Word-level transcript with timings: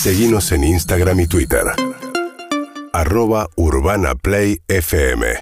Seguimos 0.00 0.50
en 0.52 0.64
Instagram 0.64 1.20
y 1.20 1.26
Twitter. 1.26 1.60
Arroba 2.94 3.50
Urbana 3.56 4.14
Play 4.14 4.62
FM. 4.66 5.38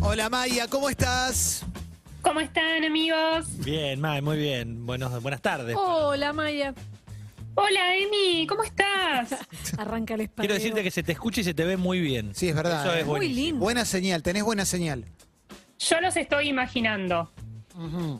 Hola 0.00 0.30
Maya, 0.30 0.68
¿cómo 0.68 0.88
estás? 0.88 1.66
¿Cómo 2.22 2.40
están, 2.40 2.82
amigos? 2.82 3.58
Bien, 3.58 4.00
Mae, 4.00 4.22
muy 4.22 4.38
bien. 4.38 4.86
Buenos, 4.86 5.20
buenas 5.22 5.42
tardes. 5.42 5.76
Hola, 5.78 6.32
Maya. 6.32 6.72
Hola, 7.56 7.94
Emi, 7.94 8.46
¿cómo 8.46 8.62
estás? 8.62 9.38
Arranca 9.76 10.14
el 10.14 10.22
espacio. 10.22 10.48
Quiero 10.48 10.54
decirte 10.54 10.82
que 10.82 10.90
se 10.90 11.02
te 11.02 11.12
escucha 11.12 11.42
y 11.42 11.44
se 11.44 11.52
te 11.52 11.66
ve 11.66 11.76
muy 11.76 12.00
bien. 12.00 12.34
Sí, 12.34 12.48
es 12.48 12.54
verdad. 12.54 12.86
Eso 12.86 12.94
eh. 12.94 13.00
es 13.00 13.06
Muy 13.06 13.18
buenísimo. 13.18 13.44
lindo. 13.44 13.60
Buena 13.60 13.84
señal, 13.84 14.22
tenés 14.22 14.44
buena 14.44 14.64
señal. 14.64 15.04
Yo 15.78 16.00
los 16.00 16.16
estoy 16.16 16.48
imaginando. 16.48 17.30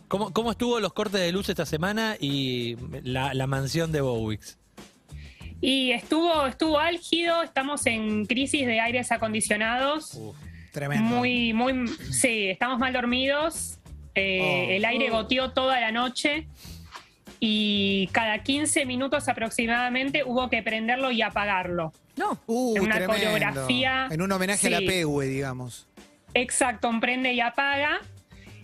¿Cómo, 0.08 0.32
¿Cómo 0.32 0.50
estuvo 0.50 0.80
los 0.80 0.92
cortes 0.92 1.20
de 1.20 1.32
luz 1.32 1.48
esta 1.48 1.64
semana 1.66 2.16
y 2.20 2.76
la, 3.02 3.32
la 3.34 3.46
mansión 3.46 3.90
de 3.92 4.00
Bowix? 4.00 4.58
Y 5.60 5.92
estuvo, 5.92 6.46
estuvo 6.46 6.78
álgido, 6.78 7.42
estamos 7.42 7.86
en 7.86 8.26
crisis 8.26 8.66
de 8.66 8.80
aires 8.80 9.10
acondicionados. 9.12 10.18
Tremendo. 10.72 11.04
Muy, 11.04 11.54
muy, 11.54 11.88
sí, 12.10 12.48
estamos 12.50 12.78
mal 12.78 12.92
dormidos. 12.92 13.78
Eh, 14.14 14.40
Oh. 14.68 14.70
El 14.72 14.84
aire 14.84 15.10
goteó 15.10 15.52
toda 15.52 15.80
la 15.80 15.92
noche. 15.92 16.46
Y 17.40 18.08
cada 18.12 18.42
15 18.42 18.86
minutos 18.86 19.28
aproximadamente 19.28 20.22
hubo 20.24 20.48
que 20.48 20.62
prenderlo 20.62 21.10
y 21.10 21.20
apagarlo. 21.22 21.92
No. 22.16 22.38
Uh, 22.46 22.76
en 22.76 22.82
una 22.84 22.94
tremendo. 22.96 23.24
coreografía, 23.24 24.08
En 24.10 24.22
un 24.22 24.32
homenaje 24.32 24.68
a 24.68 24.70
la. 24.70 24.78
PEGUE, 24.80 25.26
digamos. 25.26 25.86
Exacto, 26.32 26.88
un 26.88 27.00
prende 27.00 27.32
y 27.34 27.40
apaga. 27.40 28.00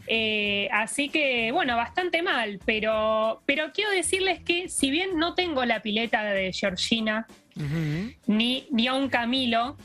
Eh, 0.09 0.69
así 0.73 1.09
que, 1.09 1.53
bueno, 1.53 1.77
bastante 1.77 2.23
mal, 2.23 2.59
pero, 2.65 3.41
pero 3.47 3.73
quiero 3.73 3.91
decirles 3.93 4.41
que 4.41 4.69
si 4.69 4.91
bien 4.91 5.17
no 5.17 5.35
tengo 5.35 5.65
la 5.65 5.81
pileta 5.81 6.23
de 6.25 6.53
Georgina 6.53 7.27
ni, 8.27 8.67
ni 8.71 8.87
a 8.89 8.95
un 8.95 9.09
Camilo, 9.09 9.77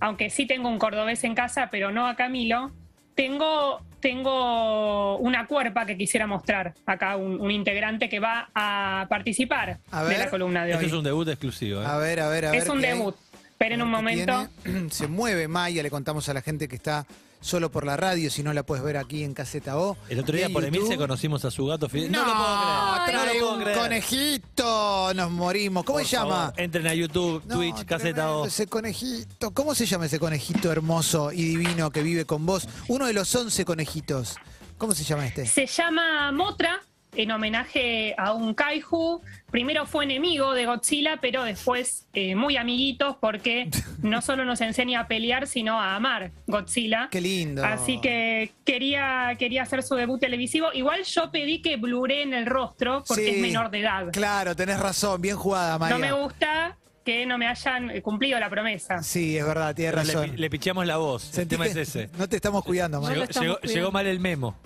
aunque 0.00 0.30
sí 0.30 0.46
tengo 0.46 0.68
un 0.68 0.78
cordobés 0.78 1.24
en 1.24 1.34
casa, 1.34 1.68
pero 1.70 1.90
no 1.90 2.06
a 2.06 2.16
Camilo, 2.16 2.72
tengo, 3.14 3.80
tengo 4.00 5.18
una 5.18 5.46
cuerpa 5.46 5.86
que 5.86 5.96
quisiera 5.96 6.26
mostrar 6.26 6.74
acá, 6.86 7.16
un, 7.16 7.40
un 7.40 7.50
integrante 7.50 8.08
que 8.08 8.20
va 8.20 8.48
a 8.54 9.06
participar 9.08 9.78
A 9.90 10.04
de 10.04 10.18
la 10.18 10.30
columna 10.30 10.64
de 10.64 10.72
Esto 10.72 10.80
hoy. 10.80 10.86
es 10.86 10.92
un 10.92 11.04
debut 11.04 11.28
exclusivo. 11.28 11.82
¿eh? 11.82 11.86
A 11.86 11.96
ver, 11.98 12.20
a 12.20 12.28
ver, 12.28 12.46
a 12.46 12.50
ver. 12.52 12.62
Es 12.62 12.68
un 12.68 12.80
qué 12.80 12.88
hay. 12.88 12.92
debut. 12.98 13.14
Esperen 13.50 13.80
un 13.80 13.88
¿Qué 13.88 13.96
momento. 13.96 14.48
tiene? 14.62 14.90
Se 14.90 15.06
mueve 15.06 15.48
Maya, 15.48 15.82
le 15.82 15.90
contamos 15.90 16.28
a 16.28 16.34
la 16.34 16.42
gente 16.42 16.68
que 16.68 16.76
está 16.76 17.06
solo 17.40 17.70
por 17.70 17.84
la 17.86 17.96
radio, 17.96 18.30
si 18.30 18.42
no 18.42 18.52
la 18.52 18.64
puedes 18.64 18.84
ver 18.84 18.96
aquí 18.96 19.22
en 19.24 19.34
Caseta 19.34 19.78
O. 19.78 19.96
El 20.08 20.18
otro 20.20 20.36
día 20.36 20.48
por 20.48 20.64
Emilce 20.64 20.88
YouTube. 20.90 20.98
conocimos 20.98 21.44
a 21.44 21.50
su 21.50 21.66
gato 21.66 21.88
Fidel. 21.88 22.10
No, 22.12 22.22
No, 22.22 22.26
lo 22.26 22.34
puedo 22.34 23.04
creer. 23.04 23.06
trae 23.06 23.26
no 23.26 23.32
lo 23.34 23.40
puedo 23.40 23.52
un 23.58 23.62
creer. 23.62 23.78
conejito, 23.78 25.14
nos 25.14 25.30
morimos. 25.30 25.84
¿Cómo 25.84 25.98
Por 25.98 26.06
se 26.06 26.16
llama? 26.16 26.36
favor, 26.46 26.60
entren 26.60 26.86
a 26.86 26.94
YouTube, 26.94 27.42
No, 27.46 27.56
Twitch, 27.56 27.84
Caseta 27.84 28.30
O. 28.32 28.46
Ese 28.46 28.66
conejito. 28.66 29.50
¿Cómo 29.52 29.74
se 29.74 29.86
llama 29.86 30.06
ese 30.06 30.18
conejito 30.18 30.70
hermoso 30.72 31.32
y 31.32 31.44
divino 31.44 31.90
que 31.90 32.02
vive 32.02 32.24
con 32.24 32.46
vos? 32.46 32.68
Uno 32.88 33.06
de 33.06 33.12
los 33.12 33.34
11 33.34 33.64
conejitos. 33.64 34.36
¿Cómo 34.78 34.94
se 34.94 35.04
llama 35.04 35.26
este? 35.26 35.46
Se 35.46 35.66
llama 35.66 36.30
Motra, 36.32 36.80
en 37.16 37.30
homenaje 37.30 38.14
a 38.18 38.32
un 38.32 38.54
kaiju. 38.54 39.20
Primero 39.50 39.86
fue 39.86 40.04
enemigo 40.04 40.52
de 40.54 40.66
Godzilla, 40.66 41.18
pero 41.20 41.44
después 41.44 42.06
eh, 42.12 42.34
muy 42.34 42.56
amiguitos 42.56 43.16
porque 43.20 43.68
no 44.02 44.20
solo 44.22 44.44
nos 44.44 44.60
enseña 44.60 45.00
a 45.00 45.08
pelear, 45.08 45.46
sino 45.46 45.80
a 45.80 45.96
amar 45.96 46.30
Godzilla. 46.46 47.08
Qué 47.10 47.20
lindo. 47.20 47.64
Así 47.64 48.00
que 48.00 48.52
quería, 48.64 49.34
quería 49.38 49.62
hacer 49.62 49.82
su 49.82 49.94
debut 49.94 50.20
televisivo. 50.20 50.68
Igual 50.72 51.04
yo 51.04 51.30
pedí 51.30 51.62
que 51.62 51.76
en 52.22 52.34
el 52.34 52.46
rostro 52.46 53.02
porque 53.06 53.24
Sí. 53.24 53.30
es 53.36 53.38
menor 53.40 53.70
de 53.70 53.80
edad. 53.80 54.06
Claro, 54.12 54.54
tenés 54.54 54.78
razón, 54.78 55.20
bien 55.20 55.36
jugada, 55.36 55.78
Maya. 55.78 55.94
No 55.94 55.98
me 56.00 56.12
gusta 56.12 56.76
que 57.04 57.24
no 57.24 57.38
me 57.38 57.46
hayan 57.46 58.00
cumplido 58.00 58.38
la 58.40 58.50
promesa. 58.50 59.00
Sí, 59.02 59.38
es 59.38 59.46
verdad, 59.46 59.74
tienes 59.74 59.94
Le, 59.94 60.00
razón. 60.14 60.30
pi- 60.32 60.36
le 60.38 60.50
pichamos 60.50 60.84
la 60.86 60.96
voz. 60.96 61.28
El 61.28 61.32
Sentí 61.34 61.54
tema 61.54 61.66
es 61.66 61.76
ese. 61.76 62.10
No 62.18 62.28
te 62.28 62.36
estamos 62.36 62.64
cuidando, 62.64 63.00
Llegó, 63.00 63.24
llegó- 63.24 63.26
cuidando. 63.58 63.60
llegó 63.62 63.92
mal 63.92 64.06
el 64.06 64.18
memo. 64.20 64.56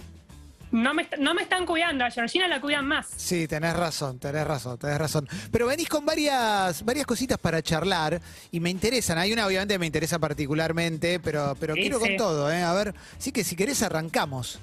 No 0.73 0.95
me, 0.95 1.09
no 1.19 1.35
me 1.35 1.43
están 1.43 1.67
cuidando, 1.67 2.05
a 2.05 2.11
Georgina 2.11 2.47
la 2.47 2.61
cuidan 2.61 2.87
más. 2.87 3.09
Sí, 3.17 3.49
tenés 3.49 3.75
razón, 3.75 4.19
tenés 4.19 4.47
razón, 4.47 4.79
tenés 4.79 4.99
razón. 4.99 5.29
Pero 5.51 5.67
venís 5.67 5.89
con 5.89 6.07
varias, 6.07 6.85
varias 6.85 7.07
cositas 7.07 7.39
para 7.39 7.63
charlar 7.63 8.21
y 8.53 8.61
me 8.61 8.71
interesan. 8.71 9.19
Hay 9.19 9.33
una 9.33 9.47
obviamente 9.47 9.75
que 9.75 9.79
me 9.79 9.87
interesa 9.87 10.19
particularmente, 10.19 11.19
pero, 11.21 11.57
pero 11.59 11.75
Sí, 11.75 11.81
quiero 11.81 11.99
con 11.99 12.17
todo, 12.17 12.53
¿eh? 12.53 12.63
A 12.63 12.73
ver, 12.73 12.95
sí 13.19 13.33
que 13.33 13.43
si 13.43 13.57
querés 13.57 13.83
arrancamos. 13.83 14.61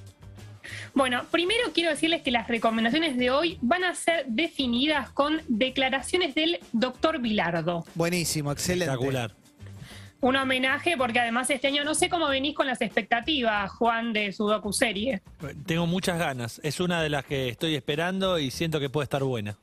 Bueno, 0.94 1.26
primero 1.32 1.72
quiero 1.74 1.90
decirles 1.90 2.22
que 2.24 2.32
las 2.32 2.48
recomendaciones 2.48 3.18
de 3.18 3.30
hoy 3.30 3.58
van 3.62 3.84
a 3.84 3.96
ser 3.96 4.26
definidas 4.28 5.10
con 5.12 5.42
declaraciones 5.48 6.36
del 6.36 6.60
doctor 6.72 7.20
Bilardo. 7.20 7.86
Buenísimo, 7.96 8.52
excelente. 8.52 8.86
Espectacular. 8.94 9.36
Un 10.20 10.36
homenaje 10.36 10.98
porque 10.98 11.20
además 11.20 11.50
este 11.50 11.68
año 11.68 11.84
no 11.84 11.94
sé 11.94 12.10
cómo 12.10 12.28
venís 12.28 12.56
con 12.56 12.66
las 12.66 12.82
expectativas, 12.82 13.72
Juan, 13.72 14.14
de 14.14 14.32
su 14.34 14.48
docuserie. 14.48 15.22
Tengo 15.66 15.86
muchas 15.86 16.18
ganas. 16.18 16.60
Es 16.64 16.80
una 16.80 17.02
de 17.02 17.10
las 17.10 17.26
que 17.26 17.50
estoy 17.50 17.76
esperando 17.76 18.40
y 18.40 18.50
siento 18.50 18.80
que 18.80 18.90
puede 18.90 19.04
estar 19.04 19.24
buena. 19.24 19.58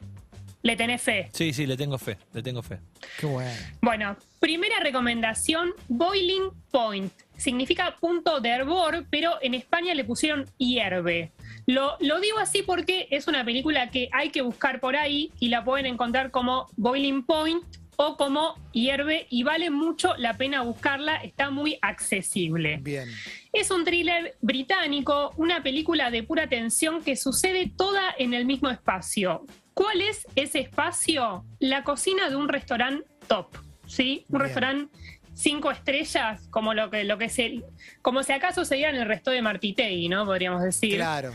Le 0.64 0.76
tenés 0.76 1.02
fe. 1.02 1.28
Sí, 1.32 1.52
sí, 1.52 1.66
le 1.66 1.76
tengo 1.76 1.98
fe. 1.98 2.16
Le 2.32 2.42
tengo 2.42 2.62
fe. 2.62 2.78
Qué 3.20 3.26
bueno. 3.26 3.50
Bueno, 3.82 4.16
primera 4.40 4.80
recomendación, 4.80 5.74
Boiling 5.88 6.50
Point. 6.70 7.12
Significa 7.36 7.96
punto 8.00 8.40
de 8.40 8.48
hervor, 8.48 9.04
pero 9.10 9.34
en 9.42 9.52
España 9.52 9.94
le 9.94 10.04
pusieron 10.04 10.46
hierve. 10.56 11.32
Lo, 11.66 11.98
lo 12.00 12.18
digo 12.18 12.38
así 12.38 12.62
porque 12.62 13.08
es 13.10 13.28
una 13.28 13.44
película 13.44 13.90
que 13.90 14.08
hay 14.12 14.30
que 14.30 14.40
buscar 14.40 14.80
por 14.80 14.96
ahí 14.96 15.32
y 15.38 15.48
la 15.48 15.64
pueden 15.64 15.84
encontrar 15.84 16.30
como 16.30 16.68
Boiling 16.76 17.24
Point 17.24 17.62
o 17.96 18.16
como 18.16 18.54
hierve 18.72 19.26
y 19.30 19.42
vale 19.42 19.70
mucho 19.70 20.14
la 20.16 20.36
pena 20.36 20.62
buscarla, 20.62 21.16
está 21.16 21.50
muy 21.50 21.78
accesible. 21.82 22.78
Bien. 22.82 23.08
Es 23.52 23.70
un 23.70 23.84
thriller 23.84 24.36
británico, 24.40 25.32
una 25.36 25.62
película 25.62 26.10
de 26.10 26.22
pura 26.22 26.48
tensión 26.48 27.02
que 27.02 27.16
sucede 27.16 27.72
toda 27.76 28.14
en 28.18 28.34
el 28.34 28.46
mismo 28.46 28.70
espacio. 28.70 29.46
¿Cuál 29.74 30.00
es 30.00 30.26
ese 30.36 30.60
espacio? 30.60 31.44
La 31.58 31.82
cocina 31.82 32.28
de 32.28 32.36
un 32.36 32.48
restaurante 32.48 33.04
top, 33.26 33.56
¿sí? 33.86 34.24
Un 34.28 34.38
Bien. 34.38 34.42
restaurante 34.42 34.98
cinco 35.34 35.70
estrellas, 35.70 36.46
como 36.50 36.74
lo 36.74 36.90
que, 36.90 37.04
lo 37.04 37.18
que 37.18 37.28
se, 37.28 37.62
como 38.02 38.22
si 38.22 38.32
acá 38.32 38.52
sucedía 38.52 38.88
en 38.90 38.96
el 38.96 39.06
resto 39.06 39.30
de 39.30 39.42
Martitegui, 39.42 40.08
¿no? 40.08 40.24
Podríamos 40.24 40.62
decir. 40.62 40.96
Claro. 40.96 41.32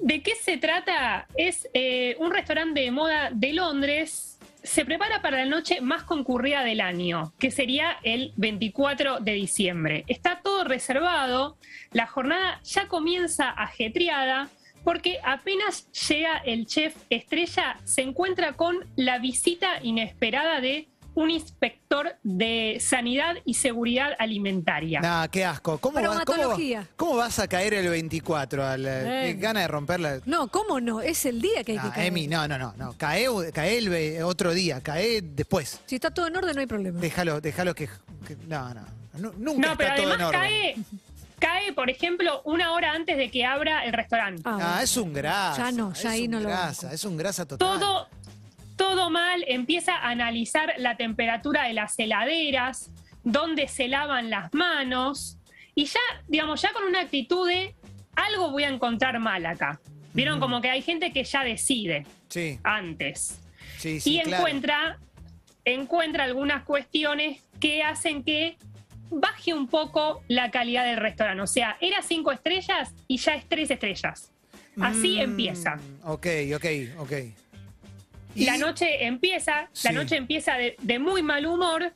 ¿De 0.00 0.22
qué 0.22 0.34
se 0.34 0.56
trata? 0.56 1.26
Es 1.36 1.68
eh, 1.74 2.16
un 2.18 2.30
restaurante 2.30 2.80
de 2.80 2.90
moda 2.90 3.30
de 3.32 3.52
Londres. 3.52 4.35
Se 4.66 4.84
prepara 4.84 5.22
para 5.22 5.38
la 5.38 5.44
noche 5.46 5.80
más 5.80 6.02
concurrida 6.02 6.64
del 6.64 6.80
año, 6.80 7.32
que 7.38 7.52
sería 7.52 7.98
el 8.02 8.32
24 8.36 9.20
de 9.20 9.32
diciembre. 9.32 10.04
Está 10.08 10.40
todo 10.42 10.64
reservado, 10.64 11.56
la 11.92 12.08
jornada 12.08 12.60
ya 12.64 12.88
comienza 12.88 13.50
ajetreada, 13.50 14.48
porque 14.82 15.18
apenas 15.22 15.88
llega 16.08 16.38
el 16.38 16.66
chef 16.66 16.96
estrella, 17.10 17.78
se 17.84 18.02
encuentra 18.02 18.54
con 18.54 18.84
la 18.96 19.20
visita 19.20 19.78
inesperada 19.82 20.60
de 20.60 20.88
un 21.16 21.30
inspector 21.30 22.14
de 22.22 22.76
sanidad 22.78 23.36
y 23.46 23.54
seguridad 23.54 24.10
alimentaria. 24.18 25.00
Nah, 25.00 25.26
qué 25.28 25.44
asco. 25.46 25.78
¿Cómo, 25.78 25.94
vas, 25.94 26.04
cómo, 26.24 26.24
Bromatología. 26.38 26.86
cómo 26.94 27.16
vas 27.16 27.38
a 27.38 27.48
caer 27.48 27.72
el 27.74 27.88
24? 27.88 28.64
Al, 28.64 28.86
eh, 28.86 29.30
Eh. 29.30 29.34
gana 29.34 29.60
de 29.62 29.68
romperla. 29.68 30.20
No, 30.26 30.48
¿cómo 30.48 30.78
no? 30.78 31.00
Es 31.00 31.24
el 31.24 31.40
día 31.40 31.64
que 31.64 31.72
hay 31.72 31.78
que 31.78 31.84
Nah, 31.88 31.92
caer. 31.94 32.06
Emi, 32.08 32.26
no, 32.28 32.46
no, 32.46 32.58
no, 32.58 32.74
no. 32.76 32.92
Cae, 32.98 33.26
cae 33.54 33.78
el 33.78 34.22
otro 34.22 34.52
día, 34.52 34.80
cae 34.82 35.22
después. 35.22 35.80
Si 35.86 35.94
está 35.94 36.10
todo 36.12 36.26
en 36.26 36.36
orden, 36.36 36.54
no 36.54 36.60
hay 36.60 36.66
problema. 36.66 37.00
Déjalo, 37.00 37.40
déjalo 37.40 37.74
que, 37.74 37.88
que- 38.26 38.36
No, 38.46 38.74
no. 38.74 38.82
Nu- 39.18 39.32
Nunca 39.38 39.68
No, 39.70 39.76
pero 39.78 39.88
está 39.90 40.02
todo 40.02 40.14
en 40.14 40.20
además 40.20 40.28
orden. 40.28 40.40
cae, 40.42 40.76
cae, 41.38 41.72
por 41.72 41.88
ejemplo, 41.88 42.42
una 42.44 42.72
hora 42.72 42.92
antes 42.92 43.16
de 43.16 43.30
que 43.30 43.46
abra 43.46 43.86
el 43.86 43.94
restaurante. 43.94 44.42
Ah, 44.44 44.76
Ah, 44.76 44.82
es 44.82 44.94
un 44.98 45.14
grasa. 45.14 45.56
Ya 45.56 45.72
no, 45.72 45.94
ya 45.94 46.10
ahí 46.10 46.28
no 46.28 46.40
lo 46.40 46.48
grasa. 46.50 46.92
Es 46.92 47.04
un 47.06 47.16
grasa 47.16 47.46
total. 47.46 47.80
Todo, 47.80 48.06
todo 48.76 49.10
mal, 49.10 49.44
empieza 49.48 49.96
a 49.96 50.10
analizar 50.10 50.74
la 50.78 50.96
temperatura 50.96 51.64
de 51.64 51.72
las 51.72 51.98
heladeras, 51.98 52.90
dónde 53.24 53.68
se 53.68 53.88
lavan 53.88 54.30
las 54.30 54.52
manos, 54.54 55.38
y 55.74 55.84
ya, 55.86 56.00
digamos, 56.28 56.60
ya 56.62 56.72
con 56.72 56.84
una 56.84 57.00
actitud 57.00 57.48
de 57.48 57.74
algo 58.14 58.50
voy 58.50 58.64
a 58.64 58.68
encontrar 58.68 59.18
mal 59.18 59.44
acá. 59.46 59.80
Vieron 60.14 60.40
como 60.40 60.60
que 60.62 60.70
hay 60.70 60.80
gente 60.82 61.12
que 61.12 61.24
ya 61.24 61.44
decide 61.44 62.06
Sí, 62.28 62.58
antes. 62.62 63.40
sí, 63.78 64.00
sí. 64.00 64.16
y 64.16 64.22
claro. 64.22 64.36
encuentra, 64.38 64.98
encuentra 65.64 66.24
algunas 66.24 66.62
cuestiones 66.64 67.42
que 67.60 67.82
hacen 67.82 68.22
que 68.24 68.56
baje 69.10 69.52
un 69.54 69.68
poco 69.68 70.22
la 70.28 70.50
calidad 70.50 70.84
del 70.86 70.96
restaurante. 70.96 71.42
O 71.42 71.46
sea, 71.46 71.76
era 71.80 72.02
cinco 72.02 72.32
estrellas 72.32 72.92
y 73.06 73.18
ya 73.18 73.34
es 73.34 73.46
tres 73.48 73.70
estrellas. 73.70 74.32
Así 74.80 75.16
Mm, 75.16 75.20
empieza. 75.20 75.78
Ok, 76.04 76.26
ok, 76.54 76.64
ok. 76.98 77.12
La 78.44 78.56
noche 78.58 79.06
empieza, 79.06 79.68
Sí. 79.72 79.88
la 79.88 79.92
noche 79.92 80.16
empieza 80.16 80.54
de, 80.56 80.76
de 80.80 80.98
muy 80.98 81.22
mal 81.22 81.46
humor 81.46 81.92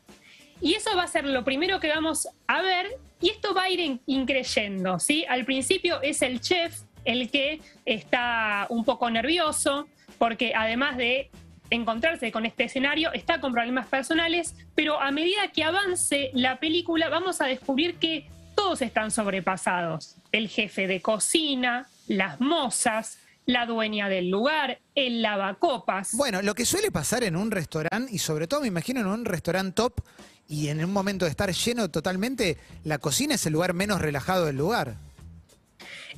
y 0.61 0.75
eso 0.75 0.95
va 0.97 1.05
a 1.05 1.07
ser 1.07 1.25
lo 1.25 1.45
primero 1.45 1.81
que 1.81 1.89
vamos 1.89 2.29
a 2.47 2.63
ver 2.63 2.87
y 3.21 3.31
esto 3.31 3.55
va 3.55 3.65
a 3.65 3.71
ir 3.71 3.81
in- 3.81 4.01
increyendo, 4.07 4.99
¿sí? 4.99 5.25
Al 5.29 5.45
principio 5.45 6.01
es 6.03 6.23
el 6.23 6.41
chef 6.41 6.75
el 7.05 7.31
que 7.31 7.61
está 7.85 8.67
un 8.69 8.85
poco 8.85 9.11
nervioso 9.11 9.89
porque 10.19 10.53
además 10.55 10.97
de 10.97 11.31
encontrarse 11.71 12.33
con 12.33 12.47
este 12.47 12.65
escenario, 12.65 13.13
está 13.13 13.41
con 13.41 13.53
problemas 13.53 13.87
personales, 13.87 14.57
pero 14.75 15.01
a 15.01 15.13
medida 15.13 15.49
que 15.55 15.63
avance 15.63 16.31
la 16.35 16.59
película 16.59 17.09
vamos 17.09 17.41
a 17.41 17.47
descubrir 17.47 17.95
que 17.95 18.27
todos 18.57 18.83
están 18.83 19.13
sobrepasados. 19.13 20.17
El 20.33 20.49
jefe 20.49 20.89
de 20.89 21.01
cocina, 21.01 21.87
las 22.09 22.41
mozas, 22.41 23.20
la 23.47 23.67
dueña 23.67 24.09
del 24.09 24.31
lugar, 24.31 24.81
el 24.95 25.23
lavacopas. 25.23 26.15
Bueno, 26.15 26.43
lo 26.43 26.55
que 26.55 26.65
suele 26.65 26.91
pasar 26.91 27.25
en 27.25 27.37
un 27.37 27.51
restaurante, 27.51 28.13
y 28.13 28.19
sobre 28.19 28.47
todo 28.47 28.61
me 28.61 28.69
imagino 28.69 29.01
en 29.01 29.07
un 29.07 29.25
restaurante 29.25 29.73
top, 29.75 30.01
y 30.49 30.69
en 30.69 30.85
un 30.85 30.93
momento 30.93 31.25
de 31.25 31.31
estar 31.31 31.53
lleno 31.53 31.91
totalmente, 31.91 32.59
la 32.85 32.99
cocina 32.99 33.37
es 33.37 33.47
el 33.47 33.53
lugar 33.53 33.73
menos 33.73 34.01
relajado 34.01 34.47
del 34.47 34.57
lugar. 34.57 34.97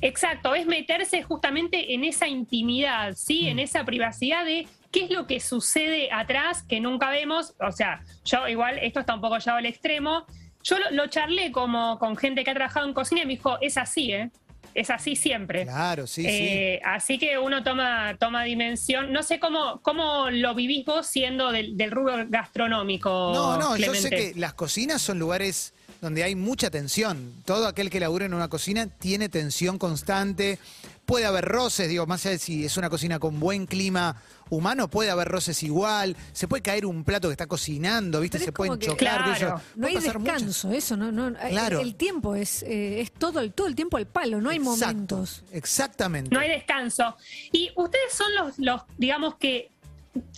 Exacto, 0.01 0.55
es 0.55 0.65
meterse 0.65 1.23
justamente 1.23 1.93
en 1.93 2.03
esa 2.03 2.27
intimidad, 2.27 3.13
¿sí? 3.15 3.43
Mm. 3.43 3.47
En 3.47 3.59
esa 3.59 3.85
privacidad 3.85 4.43
de 4.43 4.67
qué 4.91 5.05
es 5.05 5.11
lo 5.11 5.27
que 5.27 5.39
sucede 5.39 6.11
atrás 6.11 6.63
que 6.63 6.79
nunca 6.79 7.09
vemos. 7.09 7.53
O 7.59 7.71
sea, 7.71 8.01
yo 8.25 8.47
igual, 8.47 8.79
esto 8.79 8.99
está 8.99 9.15
un 9.15 9.21
poco 9.21 9.37
llevado 9.37 9.59
al 9.59 9.65
extremo. 9.65 10.25
Yo 10.63 10.79
lo, 10.79 10.91
lo 10.91 11.07
charlé 11.07 11.51
como 11.51 11.99
con 11.99 12.17
gente 12.17 12.43
que 12.43 12.51
ha 12.51 12.55
trabajado 12.55 12.87
en 12.87 12.93
cocina 12.93 13.21
y 13.21 13.25
me 13.25 13.33
dijo, 13.33 13.57
es 13.61 13.77
así, 13.77 14.11
¿eh? 14.11 14.31
Es 14.75 14.89
así 14.89 15.15
siempre. 15.15 15.63
Claro, 15.63 16.07
sí, 16.07 16.23
sí. 16.23 16.27
Eh, 16.29 16.81
Así 16.83 17.17
que 17.17 17.37
uno 17.37 17.63
toma, 17.63 18.17
toma 18.19 18.43
dimensión. 18.43 19.11
No 19.11 19.23
sé 19.23 19.39
cómo, 19.39 19.81
cómo 19.81 20.29
lo 20.29 20.55
vivís 20.55 20.85
vos 20.85 21.05
siendo 21.07 21.51
del, 21.51 21.77
del 21.77 21.91
rubro 21.91 22.25
gastronómico. 22.27 23.31
No, 23.33 23.57
no, 23.57 23.77
yo 23.77 23.93
sé 23.93 24.09
que 24.09 24.33
las 24.35 24.53
cocinas 24.53 25.01
son 25.01 25.19
lugares 25.19 25.73
donde 26.03 26.23
hay 26.23 26.35
mucha 26.35 26.69
tensión. 26.69 27.33
Todo 27.45 27.65
aquel 27.65 27.89
que 27.89 27.99
labura 27.99 28.25
en 28.25 28.33
una 28.33 28.49
cocina 28.49 28.85
tiene 28.87 29.29
tensión 29.29 29.79
constante. 29.79 30.59
Puede 31.05 31.25
haber 31.25 31.45
roces, 31.45 31.87
digo, 31.89 32.05
más 32.05 32.25
allá 32.25 32.31
de 32.33 32.39
si 32.39 32.65
es 32.65 32.77
una 32.77 32.89
cocina 32.89 33.19
con 33.19 33.39
buen 33.39 33.65
clima 33.65 34.21
humano, 34.49 34.89
puede 34.89 35.09
haber 35.09 35.27
roces 35.29 35.63
igual. 35.63 36.15
Se 36.33 36.47
puede 36.47 36.61
caer 36.61 36.85
un 36.85 37.03
plato 37.03 37.27
que 37.29 37.33
está 37.33 37.47
cocinando, 37.47 38.19
¿viste? 38.21 38.37
Pero 38.37 38.45
Se 38.45 38.51
pueden 38.51 38.77
que- 38.79 38.87
chocar. 38.87 39.23
Claro. 39.37 39.61
No 39.75 39.87
Puede 39.87 39.87
hay 39.87 39.95
muchas- 40.13 40.23
descanso, 40.23 40.71
eso, 40.71 40.95
no, 40.97 41.11
no. 41.11 41.27
el- 41.29 41.35
Claro. 41.49 41.79
El, 41.81 41.95
tiempo 41.95 42.35
es, 42.35 42.63
eh, 42.63 43.01
es 43.01 43.11
todo, 43.11 43.39
el, 43.39 43.53
todo 43.53 43.67
el 43.67 43.75
tiempo 43.75 43.97
al 43.97 44.07
palo, 44.07 44.39
no 44.41 44.49
hay 44.49 44.57
Exacto, 44.57 44.85
momentos. 44.85 45.43
Exactamente. 45.51 46.29
No 46.33 46.39
hay 46.39 46.49
descanso. 46.49 47.15
Y 47.51 47.71
ustedes 47.75 48.13
son 48.13 48.33
los, 48.35 48.59
los, 48.59 48.81
digamos 48.97 49.35
que 49.35 49.71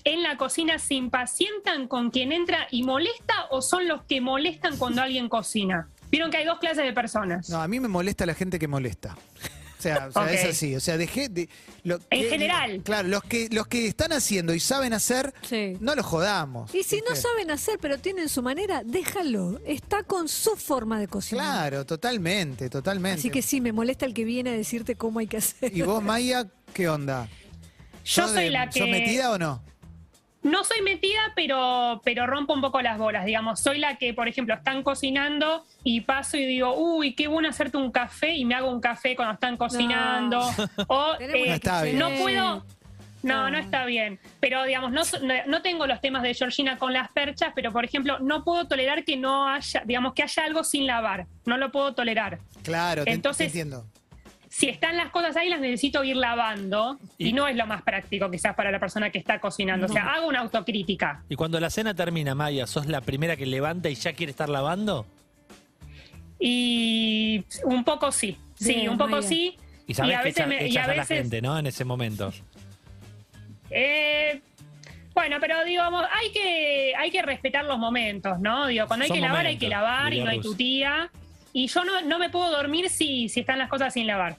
en 0.03 0.23
la 0.23 0.37
cocina 0.37 0.79
se 0.79 0.93
impacientan 0.95 1.87
con 1.87 2.11
quien 2.11 2.31
entra 2.31 2.67
y 2.71 2.83
molesta 2.83 3.33
o 3.51 3.61
son 3.61 3.87
los 3.87 4.03
que 4.03 4.21
molestan 4.21 4.77
cuando 4.77 5.01
alguien 5.01 5.29
cocina. 5.29 5.89
Vieron 6.11 6.31
que 6.31 6.37
hay 6.37 6.45
dos 6.45 6.59
clases 6.59 6.85
de 6.85 6.93
personas. 6.93 7.49
No, 7.49 7.61
a 7.61 7.67
mí 7.67 7.79
me 7.79 7.87
molesta 7.87 8.25
la 8.25 8.33
gente 8.35 8.59
que 8.59 8.67
molesta. 8.67 9.17
O 9.77 9.81
sea, 9.81 10.07
o 10.07 10.11
sea, 10.11 10.23
Ok. 10.23 10.29
es 10.31 10.45
así. 10.45 10.75
O 10.75 10.79
sea, 10.79 10.97
dejé 10.97 11.29
de. 11.29 11.49
lo 11.83 11.95
En 12.09 12.21
que- 12.23 12.29
general. 12.29 12.81
Claro, 12.83 13.07
los 13.07 13.21
que, 13.23 13.49
los 13.51 13.67
que 13.67 13.85
están 13.87 14.13
haciendo 14.13 14.53
y 14.53 14.59
saben 14.59 14.93
hacer, 14.93 15.33
Sí. 15.43 15.73
no 15.79 15.93
los 15.93 16.05
jodamos. 16.05 16.73
Y 16.73 16.83
si 16.83 17.01
no 17.07 17.15
saben 17.15 17.51
hacer, 17.51 17.77
pero 17.79 17.99
tienen 17.99 18.29
su 18.29 18.41
manera, 18.41 18.81
déjalo. 18.83 19.59
Está 19.65 20.01
con 20.03 20.27
su 20.29 20.55
forma 20.55 20.99
de 20.99 21.07
cocinar. 21.07 21.69
Claro, 21.69 21.85
totalmente, 21.85 22.69
totalmente. 22.69 23.19
Así 23.19 23.29
que 23.29 23.41
sí, 23.41 23.61
me 23.61 23.73
molesta 23.73 24.05
el 24.05 24.13
que 24.13 24.23
viene 24.23 24.51
a 24.51 24.53
decirte 24.53 24.95
cómo 24.95 25.19
hay 25.19 25.27
que 25.27 25.37
hacer. 25.37 25.75
¿Y 25.75 25.81
vos, 25.81 26.01
Maya, 26.01 26.47
qué 26.73 26.87
onda? 26.89 27.27
Yo 28.05 28.23
¿Sos 28.23 28.31
soy 28.31 28.45
de- 28.45 28.49
la 28.51 28.69
que- 28.69 28.79
¿Sos 28.79 28.87
metida 28.87 29.31
o 29.31 29.37
no? 29.37 29.61
No 30.43 30.63
soy 30.63 30.81
metida, 30.83 31.33
pero, 31.35 32.01
pero 32.05 32.27
rompo 32.27 32.53
un 32.53 32.61
poco 32.61 32.79
las 32.79 32.99
bolas, 32.99 33.25
digamos. 33.25 33.59
Soy 33.59 33.79
la 33.79 33.95
que, 33.97 34.13
por 34.13 34.27
ejemplo, 34.27 34.53
están 34.53 34.83
cocinando 34.83 35.65
y 35.83 36.01
paso 36.01 36.37
y 36.37 36.45
digo, 36.45 36.75
uy, 36.77 37.15
qué 37.15 37.27
bueno 37.27 37.49
hacerte 37.49 37.77
un 37.77 37.91
café 37.91 38.35
y 38.35 38.45
me 38.45 38.53
hago 38.53 38.69
un 38.69 38.79
café 38.79 39.15
cuando 39.15 39.33
están 39.33 39.57
cocinando. 39.57 40.39
O 40.87 41.15
Tenemos 41.17 41.41
eh, 41.41 41.49
No 41.49 41.53
está 41.55 41.81
bien. 41.83 41.97
no 41.99 42.09
puedo. 42.11 42.65
No, 43.23 43.41
No. 43.45 43.49
no 43.49 43.57
está 43.57 43.85
bien. 43.85 44.19
Pero, 44.39 44.63
digamos, 44.65 44.91
no, 44.91 45.01
no, 45.23 45.33
no 45.47 45.61
tengo 45.63 45.87
los 45.87 45.99
temas 45.99 46.21
de 46.21 46.35
Georgina 46.35 46.77
con 46.77 46.93
las 46.93 47.09
perchas, 47.09 47.51
pero, 47.55 47.71
por 47.71 47.83
ejemplo, 47.83 48.19
no 48.19 48.43
puedo 48.43 48.67
tolerar 48.67 49.03
que 49.03 49.17
no 49.17 49.47
haya, 49.47 49.81
digamos, 49.83 50.13
que 50.13 50.21
haya 50.21 50.45
algo 50.45 50.63
sin 50.63 50.85
lavar. 50.85 51.25
No 51.47 51.57
lo 51.57 51.71
puedo 51.71 51.95
tolerar. 51.95 52.37
Claro, 52.61 53.01
te, 53.03 53.09
te 53.09 53.15
Entonces- 53.15 53.47
entiendo. 53.47 53.87
Si 54.57 54.69
están 54.69 54.95
las 54.95 55.09
cosas 55.09 55.35
ahí, 55.35 55.49
las 55.49 55.59
necesito 55.59 56.01
ir 56.05 56.15
lavando 56.15 56.97
y, 57.17 57.27
Y- 57.27 57.33
no 57.33 57.45
es 57.45 57.57
lo 57.57 57.67
más 57.67 57.81
práctico 57.81 58.31
quizás 58.31 58.55
para 58.55 58.71
la 58.71 58.79
persona 58.79 59.09
que 59.09 59.17
está 59.19 59.41
cocinando. 59.41 59.85
O 59.87 59.89
sea, 59.89 60.13
hago 60.13 60.29
una 60.29 60.39
autocrítica. 60.39 61.23
Y 61.27 61.35
cuando 61.35 61.59
la 61.59 61.69
cena 61.69 61.93
termina, 61.93 62.35
Maya, 62.35 62.65
¿sos 62.65 62.85
la 62.85 63.01
primera 63.01 63.35
que 63.35 63.45
levanta 63.45 63.89
y 63.89 63.95
ya 63.95 64.13
quiere 64.13 64.29
estar 64.31 64.47
lavando? 64.47 65.05
Y 66.39 67.43
un 67.65 67.83
poco 67.83 68.13
sí, 68.13 68.37
sí, 68.55 68.75
Bien, 68.75 68.89
un 68.91 68.97
poco 68.97 69.11
Maya. 69.17 69.27
sí. 69.27 69.57
Y 69.87 69.93
sabés 69.93 70.15
a 70.15 70.19
que 70.19 70.23
veces 70.25 70.39
echa- 70.45 70.47
me- 70.47 70.63
y 70.67 70.71
echas 70.71 70.87
a 70.87 70.91
a, 70.91 70.95
la 70.95 71.05
gente, 71.05 71.41
¿no? 71.41 71.59
En 71.59 71.67
ese 71.67 71.83
momento. 71.83 72.31
Eh, 73.69 74.39
bueno, 75.13 75.37
pero 75.41 75.65
digamos, 75.65 76.05
hay 76.13 76.31
que, 76.31 76.93
hay 76.97 77.11
que 77.11 77.21
respetar 77.21 77.65
los 77.65 77.77
momentos, 77.77 78.39
¿no? 78.39 78.67
Digo, 78.67 78.87
cuando 78.87 79.03
hay 79.03 79.09
Son 79.09 79.15
que 79.17 79.21
lavar, 79.21 79.45
hay 79.45 79.57
que 79.57 79.67
lavar 79.67 80.13
y 80.13 80.21
no 80.23 80.29
hay 80.29 80.37
Ruth. 80.41 80.55
Y 81.57 81.67
yo 81.67 81.85
no, 81.85 82.01
no 82.01 82.19
me 82.19 82.29
puedo 82.29 82.51
dormir 82.51 82.89
si, 82.89 83.29
si 83.29 83.39
están 83.39 83.57
las 83.59 83.69
cosas 83.69 83.93
sin 83.93 84.05
lavar. 84.07 84.37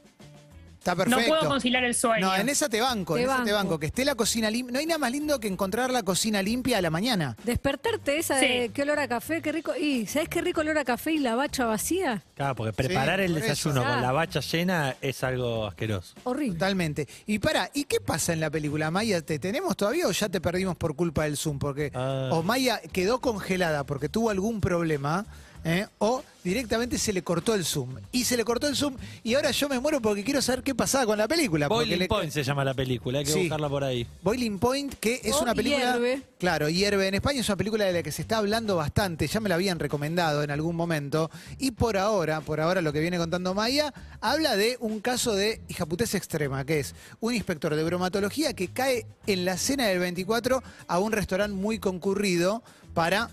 Está 0.78 0.94
perfecto. 0.94 1.20
No 1.20 1.26
puedo 1.26 1.48
conciliar 1.50 1.82
el 1.82 1.94
sueño. 1.94 2.26
No, 2.26 2.36
en 2.36 2.48
esa 2.50 2.68
te 2.68 2.78
banco, 2.80 3.14
Te 3.14 3.22
en 3.22 3.26
esa 3.30 3.42
te 3.42 3.52
banco. 3.52 3.70
banco. 3.70 3.78
Que 3.80 3.86
esté 3.86 4.04
la 4.04 4.14
cocina 4.14 4.50
limpia. 4.50 4.72
No 4.74 4.78
hay 4.78 4.84
nada 4.86 4.98
más 4.98 5.10
lindo 5.10 5.40
que 5.40 5.48
encontrar 5.48 5.90
la 5.90 6.02
cocina 6.02 6.42
limpia 6.42 6.76
a 6.78 6.82
la 6.82 6.90
mañana. 6.90 7.36
Despertarte 7.42 8.18
esa 8.18 8.36
de 8.36 8.70
qué 8.72 8.82
olor 8.82 8.98
a 9.00 9.08
café, 9.08 9.40
qué 9.42 9.50
rico. 9.50 9.72
Y 9.74 10.06
¿sabes 10.06 10.28
qué 10.28 10.42
rico 10.42 10.60
olor 10.60 10.76
a 10.78 10.84
café 10.84 11.12
y 11.12 11.18
la 11.18 11.34
bacha 11.34 11.64
vacía? 11.64 12.22
Claro, 12.36 12.54
porque 12.54 12.72
preparar 12.74 13.18
el 13.20 13.32
por 13.32 13.38
eso. 13.40 13.48
desayuno 13.48 13.80
con 13.82 13.98
Ah. 13.98 14.00
la 14.02 14.12
bacha 14.12 14.40
llena 14.40 14.94
es 15.00 15.24
algo 15.24 15.66
asqueroso. 15.66 16.14
Horrible. 16.22 16.52
Totalmente. 16.58 17.08
Y 17.26 17.38
para, 17.40 17.68
¿y 17.74 17.84
qué 17.84 17.98
pasa 18.00 18.32
en 18.34 18.40
la 18.40 18.50
película, 18.50 18.90
Maya? 18.92 19.22
¿Te 19.22 19.38
tenemos 19.40 19.74
todavía 19.76 20.06
o 20.06 20.12
ya 20.12 20.28
te 20.28 20.40
perdimos 20.40 20.76
por 20.76 20.94
culpa 20.94 21.24
del 21.24 21.36
Zoom? 21.38 21.58
Porque 21.58 21.90
Ah. 21.94 22.28
o 22.30 22.42
Maya 22.44 22.78
quedó 22.92 23.20
congelada 23.22 23.84
porque 23.86 24.08
tuvo 24.08 24.30
algún 24.30 24.60
problema, 24.60 25.26
¿eh? 25.66 25.86
o 25.98 26.22
directamente 26.44 26.96
se 26.96 27.12
le 27.12 27.22
cortó 27.22 27.54
el 27.54 27.64
Zoom. 27.64 27.96
Y 28.12 28.24
se 28.24 28.36
le 28.36 28.44
cortó 28.44 28.68
el 28.68 28.76
Zoom 28.76 28.94
y 29.24 29.34
ahora 29.34 29.50
yo 29.50 29.68
me 29.68 29.80
muero 29.80 30.00
porque 30.00 30.22
quiero 30.22 30.40
saber 30.40 30.62
qué 30.62 30.74
pasaba 30.76 31.04
con 31.06 31.18
la 31.18 31.26
película. 31.26 31.66
Boiling 31.66 31.98
le- 31.98 32.06
Point 32.08 32.30
se 32.32 32.44
llama 32.44 32.64
la 32.64 32.72
película, 32.72 33.18
hay 33.18 33.24
que 33.24 33.32
Sí. 33.32 33.40
buscarla 33.40 33.68
por 33.68 33.82
ahí. 33.82 34.06
Boiling 34.22 34.58
Point, 34.60 34.94
que 34.94 35.20
es 35.24 35.34
una 35.40 35.54
película. 35.54 35.92
Hierve. 35.94 36.22
Claro, 36.38 36.68
Hierve. 36.68 37.08
En 37.08 37.14
España 37.16 37.40
es 37.40 37.48
una 37.48 37.56
película 37.56 37.84
de 37.84 37.92
la 37.94 38.02
que 38.04 38.12
se 38.12 38.22
está 38.22 38.38
hablando 38.38 38.76
bastante. 38.76 39.26
Ya 39.26 39.40
me 39.40 39.48
la 39.48 39.56
habían 39.56 39.78
recomendado 39.80 40.42
en 40.44 40.50
algún 40.52 40.76
momento. 40.76 41.30
Y 41.58 41.72
por 41.72 41.96
ahora, 41.96 42.40
por 42.42 42.60
ahora 42.60 42.80
lo 42.80 42.92
que 42.92 43.00
viene 43.00 43.18
contando 43.18 43.52
Maya, 43.52 43.92
habla 44.20 44.56
de 44.56 44.76
un 44.80 45.00
caso 45.00 45.34
de 45.34 45.60
hijaputez 45.68 46.14
extrema, 46.14 46.64
que 46.64 46.78
es 46.78 46.94
un 47.20 47.34
inspector 47.34 47.74
de 47.74 47.82
bromatología 47.82 48.52
que 48.54 48.68
cae 48.68 49.04
en 49.26 49.44
la 49.44 49.56
cena 49.58 49.86
del 49.88 49.98
24 49.98 50.62
a 50.86 50.98
un 51.00 51.10
restaurante 51.10 51.56
muy 51.56 51.80
concurrido 51.80 52.62
para 52.94 53.30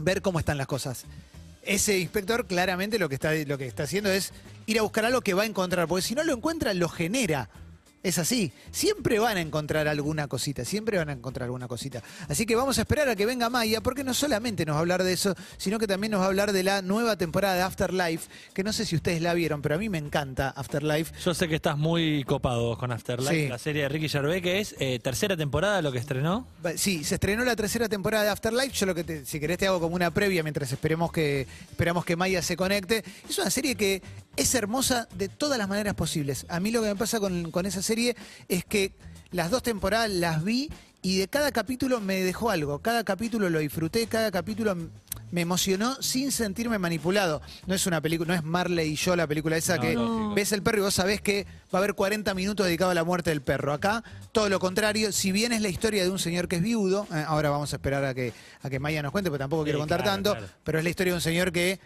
ver 0.00 0.20
cómo 0.20 0.40
están 0.40 0.58
las 0.58 0.66
cosas. 0.66 1.04
Ese 1.66 1.98
inspector 1.98 2.46
claramente 2.46 2.98
lo 2.98 3.08
que 3.08 3.14
está, 3.14 3.34
lo 3.34 3.58
que 3.58 3.66
está 3.66 3.84
haciendo 3.84 4.10
es 4.10 4.32
ir 4.66 4.78
a 4.78 4.82
buscar 4.82 5.04
algo 5.04 5.20
que 5.20 5.34
va 5.34 5.42
a 5.42 5.46
encontrar, 5.46 5.88
porque 5.88 6.02
si 6.02 6.14
no 6.14 6.24
lo 6.24 6.34
encuentra, 6.34 6.74
lo 6.74 6.88
genera. 6.88 7.48
Es 8.04 8.18
así. 8.18 8.52
Siempre 8.70 9.18
van 9.18 9.38
a 9.38 9.40
encontrar 9.40 9.88
alguna 9.88 10.28
cosita, 10.28 10.64
siempre 10.64 10.98
van 10.98 11.08
a 11.08 11.12
encontrar 11.14 11.46
alguna 11.46 11.66
cosita. 11.66 12.02
Así 12.28 12.44
que 12.46 12.54
vamos 12.54 12.76
a 12.78 12.82
esperar 12.82 13.08
a 13.08 13.16
que 13.16 13.24
venga 13.26 13.48
Maya, 13.48 13.80
porque 13.80 14.04
no 14.04 14.12
solamente 14.14 14.64
nos 14.66 14.74
va 14.74 14.78
a 14.78 14.80
hablar 14.80 15.02
de 15.02 15.12
eso, 15.14 15.34
sino 15.56 15.78
que 15.78 15.86
también 15.86 16.10
nos 16.12 16.20
va 16.20 16.24
a 16.24 16.28
hablar 16.28 16.52
de 16.52 16.62
la 16.62 16.82
nueva 16.82 17.16
temporada 17.16 17.54
de 17.54 17.62
Afterlife, 17.62 18.28
que 18.52 18.62
no 18.62 18.72
sé 18.74 18.84
si 18.84 18.94
ustedes 18.94 19.22
la 19.22 19.32
vieron, 19.32 19.62
pero 19.62 19.74
a 19.76 19.78
mí 19.78 19.88
me 19.88 19.96
encanta 19.96 20.50
Afterlife. 20.50 21.14
Yo 21.24 21.32
sé 21.32 21.48
que 21.48 21.54
estás 21.56 21.78
muy 21.78 22.24
copado 22.24 22.76
con 22.76 22.92
Afterlife, 22.92 23.44
Sí. 23.44 23.48
la 23.48 23.58
serie 23.58 23.82
de 23.84 23.88
Ricky 23.88 24.08
Gervais, 24.10 24.42
que 24.42 24.60
es 24.60 24.76
eh, 24.78 24.98
tercera 25.02 25.34
temporada 25.34 25.80
lo 25.80 25.90
que 25.90 25.98
estrenó. 25.98 26.46
Sí, 26.76 27.04
se 27.04 27.14
estrenó 27.14 27.42
la 27.42 27.56
tercera 27.56 27.88
temporada 27.88 28.24
de 28.24 28.28
Afterlife. 28.30 28.70
Yo 28.76 28.84
lo 28.84 28.94
que 28.94 29.04
te- 29.04 29.24
si 29.24 29.40
querés 29.40 29.56
te 29.56 29.66
hago 29.66 29.80
como 29.80 29.94
una 29.96 30.10
previa 30.12 30.42
mientras 30.42 30.70
esperemos 30.70 31.10
que 31.10 31.46
esperamos 31.70 32.04
que 32.04 32.16
Maya 32.16 32.42
se 32.42 32.54
conecte. 32.54 33.02
Es 33.28 33.38
una 33.38 33.48
serie 33.48 33.74
que 33.76 34.02
es 34.36 34.54
hermosa 34.54 35.08
de 35.16 35.28
todas 35.28 35.58
las 35.58 35.68
maneras 35.68 35.94
posibles. 35.94 36.46
A 36.48 36.60
mí 36.60 36.70
lo 36.70 36.82
que 36.82 36.88
me 36.88 36.96
pasa 36.96 37.20
con, 37.20 37.50
con 37.50 37.66
esa 37.66 37.82
serie 37.82 38.16
es 38.48 38.64
que 38.64 38.92
las 39.30 39.50
dos 39.50 39.62
temporadas 39.62 40.10
las 40.10 40.44
vi 40.44 40.70
y 41.02 41.18
de 41.18 41.28
cada 41.28 41.52
capítulo 41.52 42.00
me 42.00 42.22
dejó 42.22 42.50
algo. 42.50 42.78
Cada 42.80 43.04
capítulo 43.04 43.50
lo 43.50 43.58
disfruté, 43.58 44.06
cada 44.06 44.30
capítulo 44.30 44.74
me 45.30 45.40
emocionó 45.40 46.00
sin 46.00 46.32
sentirme 46.32 46.78
manipulado. 46.78 47.42
No 47.66 47.74
es 47.74 47.86
una 47.86 48.00
película, 48.00 48.28
no 48.28 48.34
es 48.34 48.44
Marley 48.44 48.92
y 48.92 48.96
yo 48.96 49.14
la 49.16 49.26
película 49.26 49.56
esa 49.56 49.76
No, 49.76 49.82
que 49.82 49.96
ves 50.34 50.52
el 50.52 50.62
perro 50.62 50.78
y 50.78 50.80
vos 50.82 50.94
sabés 50.94 51.20
que 51.20 51.44
va 51.74 51.78
a 51.78 51.82
haber 51.82 51.94
40 51.94 52.32
minutos 52.34 52.64
dedicados 52.64 52.92
a 52.92 52.94
la 52.94 53.04
muerte 53.04 53.30
del 53.30 53.42
perro. 53.42 53.72
Acá, 53.72 54.02
todo 54.32 54.48
lo 54.48 54.58
contrario, 54.60 55.12
si 55.12 55.30
bien 55.32 55.52
es 55.52 55.60
la 55.60 55.68
historia 55.68 56.04
de 56.04 56.10
un 56.10 56.18
señor 56.18 56.48
que 56.48 56.56
es 56.56 56.62
viudo, 56.62 57.06
eh, 57.12 57.24
ahora 57.26 57.50
vamos 57.50 57.72
a 57.72 57.76
esperar 57.76 58.04
a 58.04 58.14
que, 58.14 58.32
a 58.62 58.70
que 58.70 58.78
Maya 58.78 59.02
nos 59.02 59.12
cuente, 59.12 59.28
porque 59.28 59.40
tampoco 59.42 59.64
Sí, 59.64 59.66
quiero 59.66 59.80
contar 59.80 60.02
claro, 60.02 60.14
tanto, 60.14 60.32
claro. 60.32 60.46
pero 60.62 60.78
es 60.78 60.84
la 60.84 60.90
historia 60.90 61.12
de 61.12 61.16
un 61.16 61.22
señor 61.22 61.52
que 61.52 61.80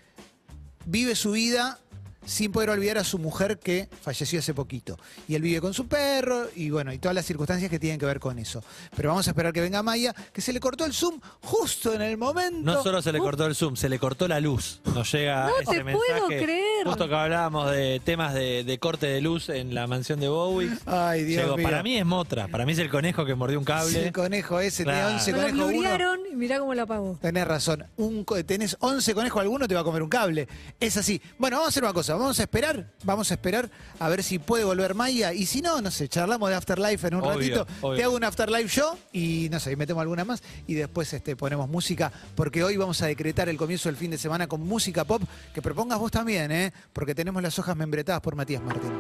vive 0.85 1.17
su 1.17 1.33
vida 1.33 1.79
sin 2.25 2.53
poder 2.53 2.71
olvidar 2.71 2.99
a 2.99 3.05
su 3.05 3.19
mujer 3.19 3.59
que 3.59 3.89
falleció 4.03 4.39
hace 4.41 4.55
poquito. 4.55 4.99
Y 5.29 5.35
él 5.35 5.43
vive 5.43 5.61
con 5.61 5.73
su 5.75 5.87
perro 5.87 6.47
y 6.55 6.71
bueno, 6.71 6.93
y 6.93 6.99
todas 6.99 7.15
las 7.15 7.25
circunstancias 7.27 7.71
que 7.71 7.79
tienen 7.79 7.99
que 7.99 8.07
ver 8.07 8.21
con 8.21 8.39
eso. 8.39 8.63
Pero 8.97 9.11
vamos 9.11 9.27
a 9.27 9.31
esperar 9.31 9.53
que 9.53 9.61
venga 9.61 9.83
Maya, 9.83 10.15
que 10.33 10.41
se 10.41 10.53
le 10.53 10.61
cortó 10.61 10.85
el 10.85 10.93
Zoom 10.93 11.21
justo 11.43 11.95
en 11.95 12.03
el 12.03 12.17
momento. 12.19 12.59
No 12.63 12.83
solo 12.83 13.01
se 13.03 13.13
le 13.13 13.19
cortó 13.19 13.47
el 13.47 13.55
zoom, 13.55 13.77
se 13.77 13.89
le 13.89 13.99
cortó 13.99 14.29
la 14.29 14.41
luz. 14.41 14.81
Nos 14.95 15.11
llega 15.13 15.47
No 15.49 15.59
ese 15.61 15.73
te 15.79 15.85
mensaje. 15.85 16.13
puedo 16.17 16.27
creer. 16.29 16.87
Justo 16.87 17.09
que 17.09 17.15
hablábamos 17.15 17.71
de 17.71 18.01
temas 18.05 18.35
de, 18.35 18.65
de 18.65 18.79
corte 18.79 19.07
de 19.07 19.21
luz 19.21 19.49
en 19.49 19.75
la 19.75 19.87
mansión 19.87 20.21
de 20.21 20.29
Bowie. 20.29 20.71
Ay, 20.87 21.25
Dios 21.25 21.43
Llegó. 21.45 21.57
mío. 21.57 21.65
Para 21.69 21.83
mí 21.83 21.97
es 21.97 22.05
Motra, 22.07 22.49
para 22.49 22.67
mí 22.67 22.73
es 22.73 22.79
el 22.79 22.91
conejo 22.91 23.25
que 23.25 23.35
mordió 23.35 23.59
un 23.59 23.65
Sí, 23.65 23.69
cable. 23.69 24.07
el 24.07 24.13
conejo 24.13 24.61
ese, 24.61 24.85
Claro. 24.85 24.99
tiene 24.99 25.15
11 25.19 25.33
Me 25.33 25.39
lo 25.39 25.43
conejos 25.45 25.59
uno. 25.61 25.69
blurearon 25.81 26.21
y 26.33 26.37
mirá 26.37 26.59
cómo 26.59 26.75
lo 26.75 26.83
apagó. 26.83 27.19
Tenés 27.21 27.47
razón. 27.47 27.85
Un, 27.97 28.25
tenés 28.47 28.77
11 28.81 29.15
conejos, 29.15 29.41
alguno 29.41 29.67
te 29.69 29.75
va 29.75 29.81
a 29.81 29.85
comer 29.85 30.03
un 30.03 30.09
cable. 30.09 30.49
Es 30.81 30.97
así. 30.97 31.21
Bueno, 31.39 31.57
vamos 31.57 31.69
a 31.69 31.71
hacer 31.71 31.83
una 31.85 31.93
cosa. 31.93 32.08
Vamos 32.17 32.39
a 32.39 32.43
esperar. 32.43 32.91
Vamos 33.05 33.31
a 33.31 33.35
esperar 33.35 33.71
a 33.99 34.09
ver 34.09 34.23
si 34.23 34.39
puede 34.39 34.65
volver 34.65 34.95
Maya. 34.95 35.33
Y 35.33 35.47
si 35.47 35.61
no, 35.61 35.81
no 35.81 35.91
sé, 35.91 36.09
charlamos 36.09 36.49
de 36.51 36.57
Afterlife 36.57 37.09
en 37.09 37.15
un 37.17 37.25
Obvio, 37.25 37.35
ratito. 37.35 37.67
obvio. 37.83 37.97
Te 37.97 38.05
hago 38.05 38.17
un 38.17 38.25
Afterlife 38.25 38.69
yo 38.69 38.97
y 39.13 39.49
no 39.51 39.61
sé, 39.61 39.73
y 39.73 39.77
metemos 39.77 40.01
alguna 40.03 40.25
más. 40.25 40.43
Y 40.67 40.75
después 40.75 41.13
este, 41.13 41.37
ponemos 41.37 41.69
música. 41.69 42.11
Porque 42.35 42.63
hoy 42.65 42.77
vamos 42.77 43.03
a 43.03 43.07
decretar 43.07 43.49
el 43.49 43.57
comienzo 43.57 43.89
del 43.89 43.97
fin 43.97 44.11
de 44.11 44.19
semana 44.19 44.47
con 44.47 44.61
música 44.61 45.05
pop. 45.05 45.23
Que 45.53 45.61
propongas 45.63 45.99
vos 45.99 46.11
también, 46.11 46.51
¿eh? 46.53 46.73
Porque 46.93 47.15
tenemos 47.15 47.43
las 47.43 47.59
hojas 47.59 47.77
membretadas 47.77 48.21
por 48.21 48.35
Matías 48.37 48.63
Martín. 48.63 48.93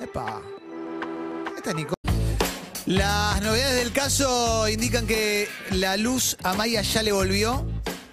Epa. 0.00 0.40
Esta 1.56 1.70
es 1.70 1.76
Nico. 1.76 1.94
Las 2.86 3.40
novedades 3.40 3.76
del 3.76 3.92
caso 3.92 4.68
indican 4.68 5.06
que 5.06 5.48
la 5.70 5.96
luz 5.96 6.36
a 6.42 6.54
Maya 6.54 6.82
ya 6.82 7.02
le 7.02 7.12
volvió. 7.12 7.64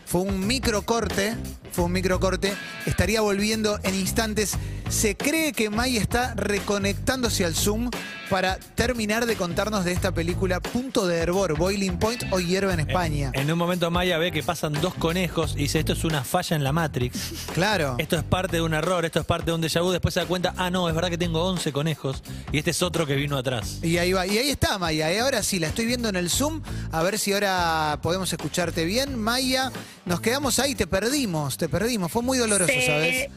Fue 0.06 0.22
un 0.22 0.46
micro 0.46 0.84
corte. 0.84 1.36
Un 1.80 1.94
micro 1.94 2.20
corte. 2.20 2.54
Estaría 2.86 3.22
volviendo 3.22 3.80
en 3.84 3.96
instantes. 3.96 4.58
Se 4.90 5.16
cree 5.16 5.54
que 5.54 5.70
Maya 5.70 6.02
está 6.02 6.34
reconectándose 6.34 7.46
al 7.46 7.54
Zoom 7.54 7.92
para 8.28 8.58
terminar 8.58 9.28
de 9.28 9.36
contarnos 9.36 9.86
de 9.86 9.92
esta 9.92 10.12
película 10.12 10.60
Punto 10.60 11.06
de 11.06 11.18
Hervor, 11.18 11.56
Boiling 11.58 12.00
Point 12.00 12.24
o 12.32 12.40
Hierba 12.40 12.74
en 12.74 12.80
España. 12.82 13.32
En 13.34 13.52
un 13.52 13.58
momento 13.58 13.92
Maya 13.92 14.18
ve 14.18 14.32
que 14.32 14.42
pasan 14.42 14.74
dos 14.74 14.96
conejos 14.96 15.54
y 15.56 15.60
dice, 15.64 15.80
esto 15.80 15.94
es 15.94 16.04
una 16.04 16.24
falla 16.24 16.56
en 16.56 16.64
la 16.64 16.72
Matrix. 16.72 17.34
Claro. 17.54 17.96
Esto 18.00 18.18
es 18.18 18.24
parte 18.24 18.58
de 18.58 18.62
un 18.64 18.74
error, 18.74 19.06
esto 19.06 19.20
es 19.20 19.26
parte 19.28 19.46
de 19.52 19.54
un 19.54 19.62
déjà 19.62 19.82
vu. 19.84 19.92
Después 19.92 20.14
se 20.14 20.22
da 20.22 20.26
cuenta, 20.26 20.56
ah, 20.58 20.72
no, 20.72 20.90
es 20.90 20.96
verdad 20.96 21.10
que 21.10 21.20
tengo 21.20 21.44
11 21.44 21.72
conejos 21.72 22.24
y 22.52 22.58
este 22.58 22.72
es 22.72 22.82
otro 22.82 23.06
que 23.06 23.16
vino 23.16 23.38
atrás. 23.38 23.80
Y 23.84 23.98
ahí 23.98 24.12
va, 24.12 24.26
y 24.26 24.40
ahí 24.40 24.50
está 24.50 24.80
Maya, 24.80 25.12
¿eh? 25.12 25.20
ahora 25.20 25.44
sí, 25.44 25.60
la 25.60 25.68
estoy 25.68 25.86
viendo 25.86 26.10
en 26.10 26.16
el 26.16 26.32
Zoom, 26.32 26.62
a 26.92 27.04
ver 27.04 27.20
si 27.20 27.32
ahora 27.34 28.00
podemos 28.02 28.34
escucharte 28.34 28.86
bien. 28.86 29.20
Maya, 29.20 29.72
nos 30.06 30.20
quedamos 30.20 30.58
ahí, 30.58 30.74
te 30.74 30.88
perdimos, 30.88 31.58
te 31.58 31.70
perdimos, 31.70 32.12
fue 32.12 32.24
muy 32.24 32.40
doloroso, 32.40 32.74
¿sabes? 32.86 33.30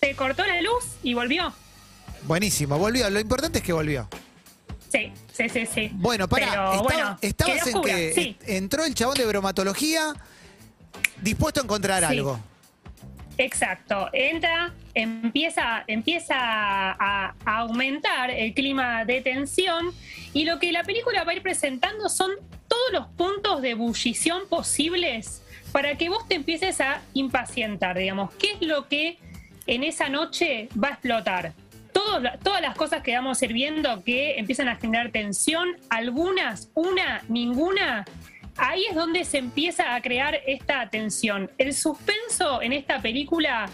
Se, 0.00 0.14
cortó 0.14 0.44
la 0.46 0.60
luz 0.62 0.84
y 1.02 1.14
volvió. 1.14 1.52
Buenísimo, 2.22 2.78
volvió, 2.78 3.08
lo 3.10 3.20
importante 3.20 3.58
es 3.58 3.64
que 3.64 3.72
volvió. 3.72 4.08
Sí, 4.90 5.12
sí, 5.32 5.48
sí, 5.48 5.66
sí. 5.66 5.90
Bueno, 5.94 6.28
para, 6.28 6.46
Pero, 6.48 6.82
bueno, 6.82 7.18
estabas 7.20 7.66
en 7.66 7.82
que 7.82 8.12
sí. 8.14 8.36
entró 8.46 8.84
el 8.84 8.94
chabón 8.94 9.16
de 9.16 9.26
bromatología 9.26 10.14
dispuesto 11.20 11.60
a 11.60 11.64
encontrar 11.64 12.00
Sí. 12.00 12.06
algo. 12.06 12.40
Exacto. 13.36 14.08
Entra, 14.12 14.72
empieza, 14.94 15.84
empieza 15.86 16.34
a, 16.38 17.34
a 17.44 17.58
aumentar 17.58 18.30
el 18.30 18.52
clima 18.54 19.04
de 19.04 19.20
tensión 19.20 19.92
y 20.32 20.44
lo 20.44 20.58
que 20.58 20.72
la 20.72 20.82
película 20.82 21.22
va 21.24 21.32
a 21.32 21.34
ir 21.36 21.42
presentando 21.42 22.08
son 22.08 22.32
todos 22.66 22.92
los 22.92 23.06
puntos 23.08 23.62
de 23.62 23.70
ebullición 23.70 24.42
posibles 24.48 25.42
para 25.70 25.96
que 25.96 26.08
vos 26.08 26.26
te 26.26 26.34
empieces 26.34 26.80
a 26.80 27.00
impacientar, 27.14 27.96
digamos. 27.96 28.32
¿Qué 28.34 28.52
es 28.52 28.62
lo 28.66 28.88
que 28.88 29.18
en 29.68 29.84
esa 29.84 30.08
noche 30.08 30.68
va 30.82 30.88
a 30.88 30.92
explotar? 30.92 31.52
Todas 31.92 32.62
las 32.62 32.74
cosas 32.76 33.02
que 33.02 33.14
vamos 33.14 33.40
a 33.40 33.44
ir 33.44 33.52
viendo 33.52 34.02
que 34.02 34.38
empiezan 34.38 34.68
a 34.68 34.76
generar 34.76 35.10
tensión, 35.10 35.76
algunas, 35.90 36.70
una, 36.74 37.22
ninguna, 37.28 38.04
ahí 38.56 38.84
es 38.88 38.94
donde 38.94 39.24
se 39.24 39.38
empieza 39.38 39.94
a 39.94 40.00
crear 40.00 40.38
esta 40.46 40.88
tensión. 40.88 41.50
El 41.58 41.74
suspenso 41.74 42.62
en 42.62 42.72
esta 42.72 43.02
película 43.02 43.68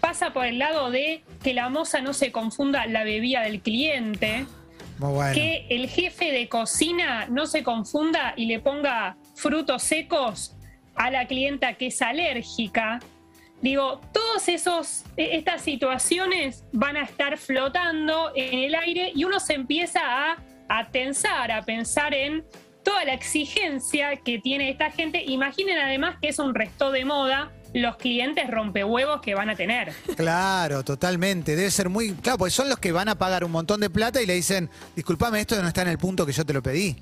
pasa 0.00 0.32
por 0.32 0.46
el 0.46 0.58
lado 0.58 0.90
de 0.90 1.22
que 1.42 1.54
la 1.54 1.68
moza 1.68 2.00
no 2.00 2.14
se 2.14 2.32
confunda 2.32 2.86
la 2.86 3.04
bebida 3.04 3.42
del 3.42 3.60
cliente, 3.60 4.46
Muy 4.98 5.12
bueno. 5.12 5.34
que 5.34 5.66
el 5.70 5.88
jefe 5.88 6.32
de 6.32 6.48
cocina 6.48 7.26
no 7.28 7.46
se 7.46 7.62
confunda 7.62 8.34
y 8.36 8.46
le 8.46 8.58
ponga 8.60 9.16
frutos 9.36 9.82
secos 9.84 10.56
a 10.96 11.10
la 11.10 11.26
clienta 11.26 11.74
que 11.74 11.88
es 11.88 12.02
alérgica. 12.02 12.98
Digo, 13.60 14.00
todas 14.12 14.48
esos, 14.48 15.04
e- 15.16 15.36
estas 15.36 15.62
situaciones 15.62 16.64
van 16.72 16.96
a 16.96 17.02
estar 17.02 17.36
flotando 17.38 18.30
en 18.34 18.58
el 18.58 18.74
aire 18.74 19.12
y 19.14 19.24
uno 19.24 19.40
se 19.40 19.54
empieza 19.54 20.00
a, 20.02 20.36
a 20.68 20.90
tensar, 20.90 21.50
a 21.50 21.62
pensar 21.62 22.14
en 22.14 22.44
toda 22.84 23.04
la 23.04 23.14
exigencia 23.14 24.16
que 24.16 24.38
tiene 24.38 24.70
esta 24.70 24.90
gente. 24.90 25.24
Imaginen 25.24 25.78
además 25.78 26.16
que 26.22 26.28
es 26.28 26.38
un 26.38 26.54
resto 26.54 26.90
de 26.92 27.04
moda 27.04 27.52
los 27.74 27.96
clientes 27.96 28.50
rompehuevos 28.50 29.20
que 29.20 29.34
van 29.34 29.50
a 29.50 29.56
tener. 29.56 29.92
Claro, 30.16 30.82
totalmente. 30.84 31.54
Debe 31.54 31.70
ser 31.70 31.88
muy. 31.88 32.14
Claro, 32.14 32.38
porque 32.38 32.52
son 32.52 32.68
los 32.68 32.78
que 32.78 32.92
van 32.92 33.08
a 33.08 33.16
pagar 33.16 33.44
un 33.44 33.50
montón 33.50 33.80
de 33.80 33.90
plata 33.90 34.22
y 34.22 34.26
le 34.26 34.34
dicen, 34.34 34.70
disculpame, 34.96 35.40
esto 35.40 35.60
no 35.60 35.68
está 35.68 35.82
en 35.82 35.88
el 35.88 35.98
punto 35.98 36.24
que 36.24 36.32
yo 36.32 36.46
te 36.46 36.52
lo 36.54 36.62
pedí. 36.62 36.96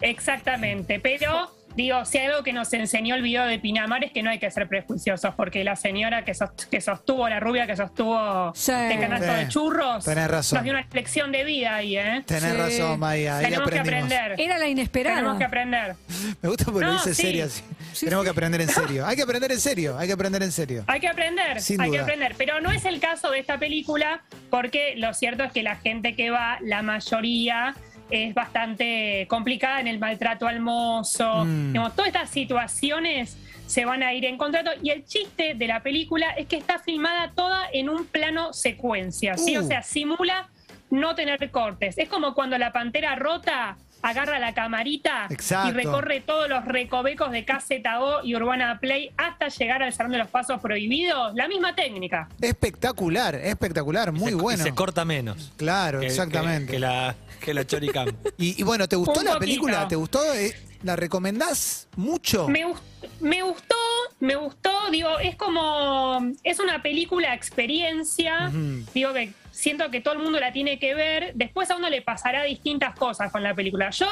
Exactamente, 0.00 0.98
pero 0.98 1.50
digo, 1.76 2.04
si 2.04 2.18
hay 2.18 2.26
algo 2.26 2.42
que 2.42 2.52
nos 2.52 2.72
enseñó 2.72 3.14
el 3.14 3.22
video 3.22 3.44
de 3.46 3.58
Pinamar 3.58 4.04
es 4.04 4.12
que 4.12 4.22
no 4.22 4.30
hay 4.30 4.38
que 4.38 4.50
ser 4.50 4.68
prejuiciosos, 4.68 5.34
porque 5.34 5.64
la 5.64 5.76
señora 5.76 6.24
que, 6.24 6.34
sos- 6.34 6.50
que 6.70 6.80
sostuvo, 6.80 7.28
la 7.28 7.40
rubia 7.40 7.66
que 7.66 7.76
sostuvo 7.76 8.52
Sí. 8.54 8.72
este 8.72 8.98
canasto 9.00 9.26
Sí. 9.32 9.38
de 9.44 9.48
churros, 9.48 10.04
Tenés 10.04 10.28
razón. 10.30 10.56
nos 10.58 10.64
dio 10.64 10.72
una 10.72 10.86
lección 10.92 11.32
de 11.32 11.44
vida 11.44 11.76
ahí, 11.76 11.96
¿eh? 11.96 12.22
Tenés 12.26 12.52
Sí. 12.52 12.56
razón, 12.56 13.00
Maya. 13.00 13.38
Ahí 13.38 13.44
Tenemos 13.46 13.70
que 13.70 13.78
aprender. 13.78 14.34
Era 14.38 14.58
la 14.58 14.68
inesperada. 14.68 15.16
Tenemos 15.16 15.38
que 15.38 15.44
aprender. 15.44 15.96
Me 16.42 16.48
gusta 16.48 16.64
porque 16.66 16.80
lo 16.86 16.92
No, 16.92 16.98
dice 16.98 17.14
sí. 17.14 17.22
serio. 17.22 17.44
así. 17.46 17.62
Sí, 17.92 18.06
Tenemos 18.06 18.22
sí. 18.24 18.26
que 18.26 18.30
aprender 18.30 18.60
en 18.60 18.68
serio. 18.68 19.06
Hay 19.06 19.16
que 19.16 19.22
aprender 19.22 19.52
en 19.52 19.60
serio. 19.60 19.98
Hay 19.98 20.06
que 20.06 20.12
aprender 20.14 20.42
en 20.42 20.52
serio. 20.52 20.84
Hay 20.86 21.00
que 21.00 21.08
aprender, 21.08 21.60
Sin 21.60 21.80
hay 21.80 21.90
que 21.90 21.98
aprender. 22.00 22.34
Pero 22.38 22.60
no 22.60 22.70
es 22.70 22.84
el 22.84 23.00
caso 23.00 23.30
de 23.30 23.38
esta 23.38 23.58
película, 23.58 24.22
porque 24.50 24.94
lo 24.96 25.12
cierto 25.14 25.44
es 25.44 25.52
que 25.52 25.62
la 25.62 25.76
gente 25.76 26.14
que 26.16 26.30
va, 26.30 26.58
la 26.62 26.82
mayoría 26.82 27.74
es 28.12 28.34
bastante 28.34 29.26
complicada 29.28 29.80
en 29.80 29.88
el 29.88 29.98
maltrato 29.98 30.46
al 30.46 30.60
mozo. 30.60 31.44
Mm. 31.44 31.72
Digamos, 31.72 31.96
todas 31.96 32.08
estas 32.08 32.30
situaciones 32.30 33.38
se 33.66 33.86
van 33.86 34.02
a 34.02 34.12
ir 34.12 34.26
encontrando. 34.26 34.70
Y 34.82 34.90
el 34.90 35.04
chiste 35.04 35.54
de 35.54 35.66
la 35.66 35.82
película 35.82 36.30
es 36.36 36.46
que 36.46 36.56
está 36.56 36.78
filmada 36.78 37.32
toda 37.34 37.68
en 37.72 37.88
un 37.88 38.04
plano 38.04 38.52
secuencia. 38.52 39.36
¿sí? 39.38 39.56
Uh. 39.56 39.60
O 39.60 39.64
sea, 39.64 39.82
simula 39.82 40.50
no 40.90 41.14
tener 41.14 41.50
cortes. 41.50 41.96
Es 41.96 42.08
como 42.08 42.34
cuando 42.34 42.58
la 42.58 42.72
pantera 42.72 43.16
rota 43.16 43.78
agarra 44.02 44.38
la 44.38 44.52
camarita 44.54 45.26
Exacto. 45.30 45.68
y 45.68 45.72
recorre 45.72 46.20
todos 46.20 46.48
los 46.48 46.64
recovecos 46.64 47.30
de 47.30 47.44
KZO 47.44 48.24
y 48.24 48.34
Urbana 48.34 48.78
Play 48.80 49.10
hasta 49.16 49.48
llegar 49.48 49.82
al 49.82 49.92
Salón 49.92 50.12
de 50.12 50.18
los 50.18 50.28
Pasos 50.28 50.60
Prohibidos. 50.60 51.34
La 51.34 51.48
misma 51.48 51.74
técnica. 51.74 52.28
Espectacular, 52.40 53.34
espectacular, 53.36 54.12
muy 54.12 54.30
Se- 54.30 54.34
bueno. 54.36 54.62
Y 54.62 54.66
se 54.66 54.74
corta 54.74 55.04
menos. 55.04 55.52
Claro, 55.56 56.00
que- 56.00 56.06
exactamente. 56.06 56.66
Que, 56.66 56.72
que 56.72 56.78
la, 56.78 57.14
que 57.40 57.54
la 57.54 57.66
Choricam. 57.66 58.08
Y, 58.38 58.60
y 58.60 58.64
bueno, 58.64 58.88
¿te 58.88 58.96
gustó 58.96 59.20
Un 59.20 59.26
la 59.26 59.32
poquito. 59.32 59.40
película? 59.40 59.88
¿Te 59.88 59.96
gustó? 59.96 60.20
Eh, 60.34 60.54
¿La 60.82 60.96
recomendás 60.96 61.86
mucho? 61.96 62.48
Me, 62.48 62.64
gust- 62.66 62.82
me 63.20 63.42
gustó, 63.42 63.76
me 64.18 64.34
gustó, 64.34 64.70
digo, 64.90 65.18
es 65.20 65.36
como, 65.36 66.18
es 66.42 66.58
una 66.58 66.82
película 66.82 67.34
experiencia, 67.34 68.50
digo 68.92 69.12
que 69.12 69.32
siento 69.52 69.90
que 69.90 70.00
todo 70.00 70.14
el 70.14 70.20
mundo 70.20 70.40
la 70.40 70.52
tiene 70.52 70.78
que 70.80 70.94
ver, 70.94 71.32
después 71.34 71.70
a 71.70 71.76
uno 71.76 71.88
le 71.88 72.02
pasará 72.02 72.42
distintas 72.42 72.94
cosas 72.96 73.30
con 73.30 73.42
la 73.42 73.54
película. 73.54 73.90
Yo 73.90 74.06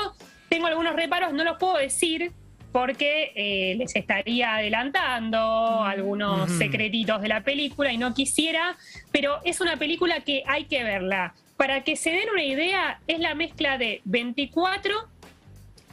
tengo 0.48 0.68
algunos 0.68 0.94
reparos, 0.94 1.32
no 1.32 1.42
los 1.42 1.58
puedo 1.58 1.76
decir 1.78 2.32
porque 2.72 3.32
eh, 3.34 3.74
les 3.76 3.96
estaría 3.96 4.54
adelantando 4.54 5.82
algunos 5.82 6.52
secretitos 6.52 7.20
de 7.20 7.26
la 7.28 7.40
película 7.42 7.92
y 7.92 7.98
no 7.98 8.14
quisiera, 8.14 8.76
pero 9.10 9.40
es 9.44 9.60
una 9.60 9.76
película 9.76 10.20
que 10.20 10.44
hay 10.46 10.66
que 10.66 10.84
verla. 10.84 11.34
Para 11.56 11.82
que 11.82 11.96
se 11.96 12.10
den 12.10 12.30
una 12.32 12.44
idea, 12.44 13.00
es 13.08 13.18
la 13.18 13.34
mezcla 13.34 13.76
de 13.76 14.00
24, 14.04 14.94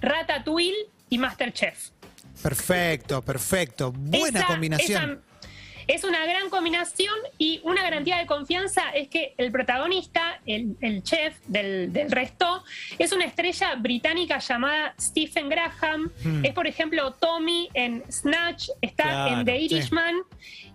Ratatouille 0.01 0.75
y 1.09 1.17
Masterchef. 1.17 1.89
Perfecto, 2.41 3.21
perfecto. 3.23 3.91
Buena 3.91 4.39
Esa- 4.39 4.47
combinación. 4.47 5.03
esa- 5.11 5.26
es 5.87 6.03
una 6.03 6.25
gran 6.25 6.49
combinación 6.49 7.15
y 7.37 7.61
una 7.63 7.81
garantía 7.81 8.17
de 8.17 8.25
confianza 8.25 8.89
es 8.91 9.07
que 9.07 9.33
el 9.37 9.51
protagonista, 9.51 10.39
el, 10.45 10.75
el 10.81 11.01
chef 11.03 11.37
del, 11.47 11.93
del 11.93 12.11
resto, 12.11 12.63
es 12.99 13.13
una 13.13 13.25
estrella 13.25 13.75
británica 13.75 14.39
llamada 14.39 14.93
Stephen 14.99 15.49
Graham. 15.49 16.11
Hmm. 16.23 16.45
Es, 16.45 16.53
por 16.53 16.67
ejemplo, 16.67 17.13
Tommy 17.13 17.69
en 17.73 18.03
Snatch, 18.11 18.69
está 18.81 19.03
Claro, 19.03 19.39
en 19.39 19.45
The 19.45 19.69
sí. 19.69 19.89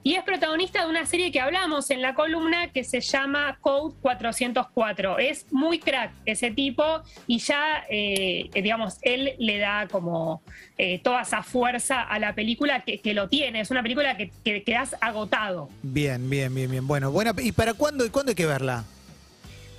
Y 0.05 0.15
es 0.15 0.25
protagonista 0.25 0.85
de 0.85 0.91
una 0.91 1.07
serie 1.07 1.31
que 1.31 1.41
hablamos 1.41 1.91
en 1.91 2.03
la 2.03 2.15
columna 2.15 2.73
que 2.73 2.83
se 2.83 3.01
llama 3.01 3.57
Code 3.61 3.95
404. 4.03 5.19
Es 5.19 5.47
muy 5.53 5.79
crack 5.79 6.13
ese 6.25 6.51
tipo 6.51 6.85
y 7.29 7.39
ya, 7.39 7.85
eh, 7.89 8.51
digamos, 8.53 8.99
él 9.03 9.35
le 9.39 9.59
da 9.59 9.87
como 9.89 10.43
eh, 10.77 10.99
toda 10.99 11.23
esa 11.23 11.45
fuerza 11.45 12.03
a 12.03 12.19
la 12.19 12.35
película 12.35 12.81
que, 12.81 12.99
que 12.99 13.15
lo 13.15 13.29
tiene. 13.29 13.61
Es 13.61 13.71
una 13.71 13.83
película 13.83 14.17
que, 14.17 14.33
que 14.45 14.65
quedas 14.65 14.97
agotado. 15.01 15.69
Bien, 15.83 16.29
bien, 16.29 16.53
bien, 16.53 16.71
bien. 16.71 16.87
Bueno, 16.87 17.13
buena. 17.13 17.33
¿Y 17.41 17.53
para 17.53 17.75
cuándo 17.75 18.05
y 18.05 18.11
cuándo 18.11 18.31
hay 18.31 18.37
que 18.37 18.47
verla? 18.47 18.85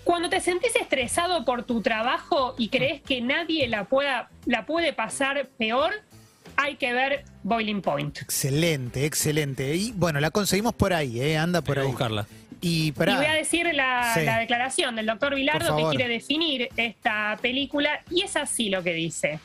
Cuando 0.04 0.30
te 0.30 0.42
sentís 0.42 0.76
estresado 0.76 1.46
por 1.46 1.64
tu 1.64 1.82
trabajo 1.82 2.56
y 2.58 2.68
crees 2.68 3.02
que 3.02 3.22
nadie 3.22 3.68
la, 3.68 3.86
pueda, 3.86 4.30
la 4.46 4.66
puede 4.66 4.92
pasar 4.92 5.48
peor, 5.58 5.94
hay 6.58 6.76
que 6.76 6.94
ver 6.94 7.26
Boiling 7.44 7.82
Point. 7.82 8.20
Excelente, 8.22 9.06
excelente. 9.06 9.76
Y 9.76 9.92
bueno, 9.94 10.20
la 10.20 10.32
conseguimos 10.32 10.74
por 10.74 10.94
ahí, 10.94 11.20
¿eh? 11.22 11.38
anda 11.38 11.62
por 11.62 11.80
ahí. 11.80 11.88
buscarla. 11.88 12.26
Y 12.62 12.88
Y 12.88 12.92
para. 12.94 13.18
voy 13.18 13.26
a 13.26 13.34
decir 13.34 13.68
la, 13.74 14.14
Sí. 14.14 14.22
la 14.24 14.40
declaración 14.40 14.96
del 14.96 15.06
doctor 15.06 15.36
Vilardo 15.36 15.76
que 15.76 15.96
quiere 15.98 16.08
definir 16.14 16.70
esta 16.78 17.38
película 17.42 18.02
y 18.10 18.22
es 18.22 18.36
así 18.38 18.70
lo 18.70 18.82
que 18.84 18.94
dice. 18.94 19.40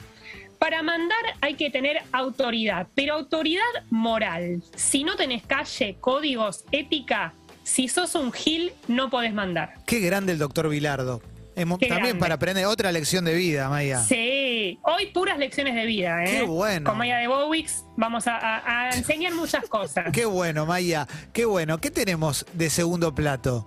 Para 0.59 0.83
mandar 0.83 1.19
hay 1.41 1.55
que 1.55 1.71
tener 1.71 1.99
autoridad, 2.13 2.87
pero 2.95 3.15
autoridad 3.15 3.63
moral. 3.91 4.63
Si 4.77 5.05
no 5.05 5.17
tenés 5.17 5.43
calle, 5.45 5.97
códigos, 6.01 6.65
ética, 6.73 7.35
si 7.63 7.87
sos 7.89 8.15
un 8.15 8.33
gil, 8.33 8.73
no 8.89 9.11
podés 9.11 9.33
mandar. 9.35 9.75
Qué 9.87 10.01
grande 10.01 10.33
el 10.33 10.39
doctor 10.39 10.69
Vilardo. 10.69 11.21
También 11.67 11.89
grande. 11.89 12.15
para 12.21 12.35
aprender 12.35 12.67
otra 12.67 12.93
lección 12.93 13.25
de 13.25 13.35
vida, 13.35 13.69
Maya. 13.69 13.99
Sí, 14.01 14.79
hoy 14.83 15.07
puras 15.07 15.39
lecciones 15.39 15.75
de 15.75 15.87
vida, 15.87 16.25
¿eh? 16.25 16.31
Qué 16.39 16.43
bueno. 16.43 16.89
Con 16.91 16.99
Maya 16.99 17.17
de 17.19 17.27
Bowix 17.29 17.85
vamos 17.97 18.27
a, 18.27 18.37
a- 18.37 18.89
a 18.89 18.97
enseñar 18.97 19.35
muchas 19.35 19.69
cosas. 19.69 20.07
Qué 20.13 20.25
bueno, 20.25 20.67
Maya. 20.67 21.07
Qué 21.33 21.45
bueno. 21.45 21.79
¿Qué 21.79 21.91
tenemos 21.91 22.47
de 22.53 22.71
segundo 22.71 23.15
plato? 23.15 23.67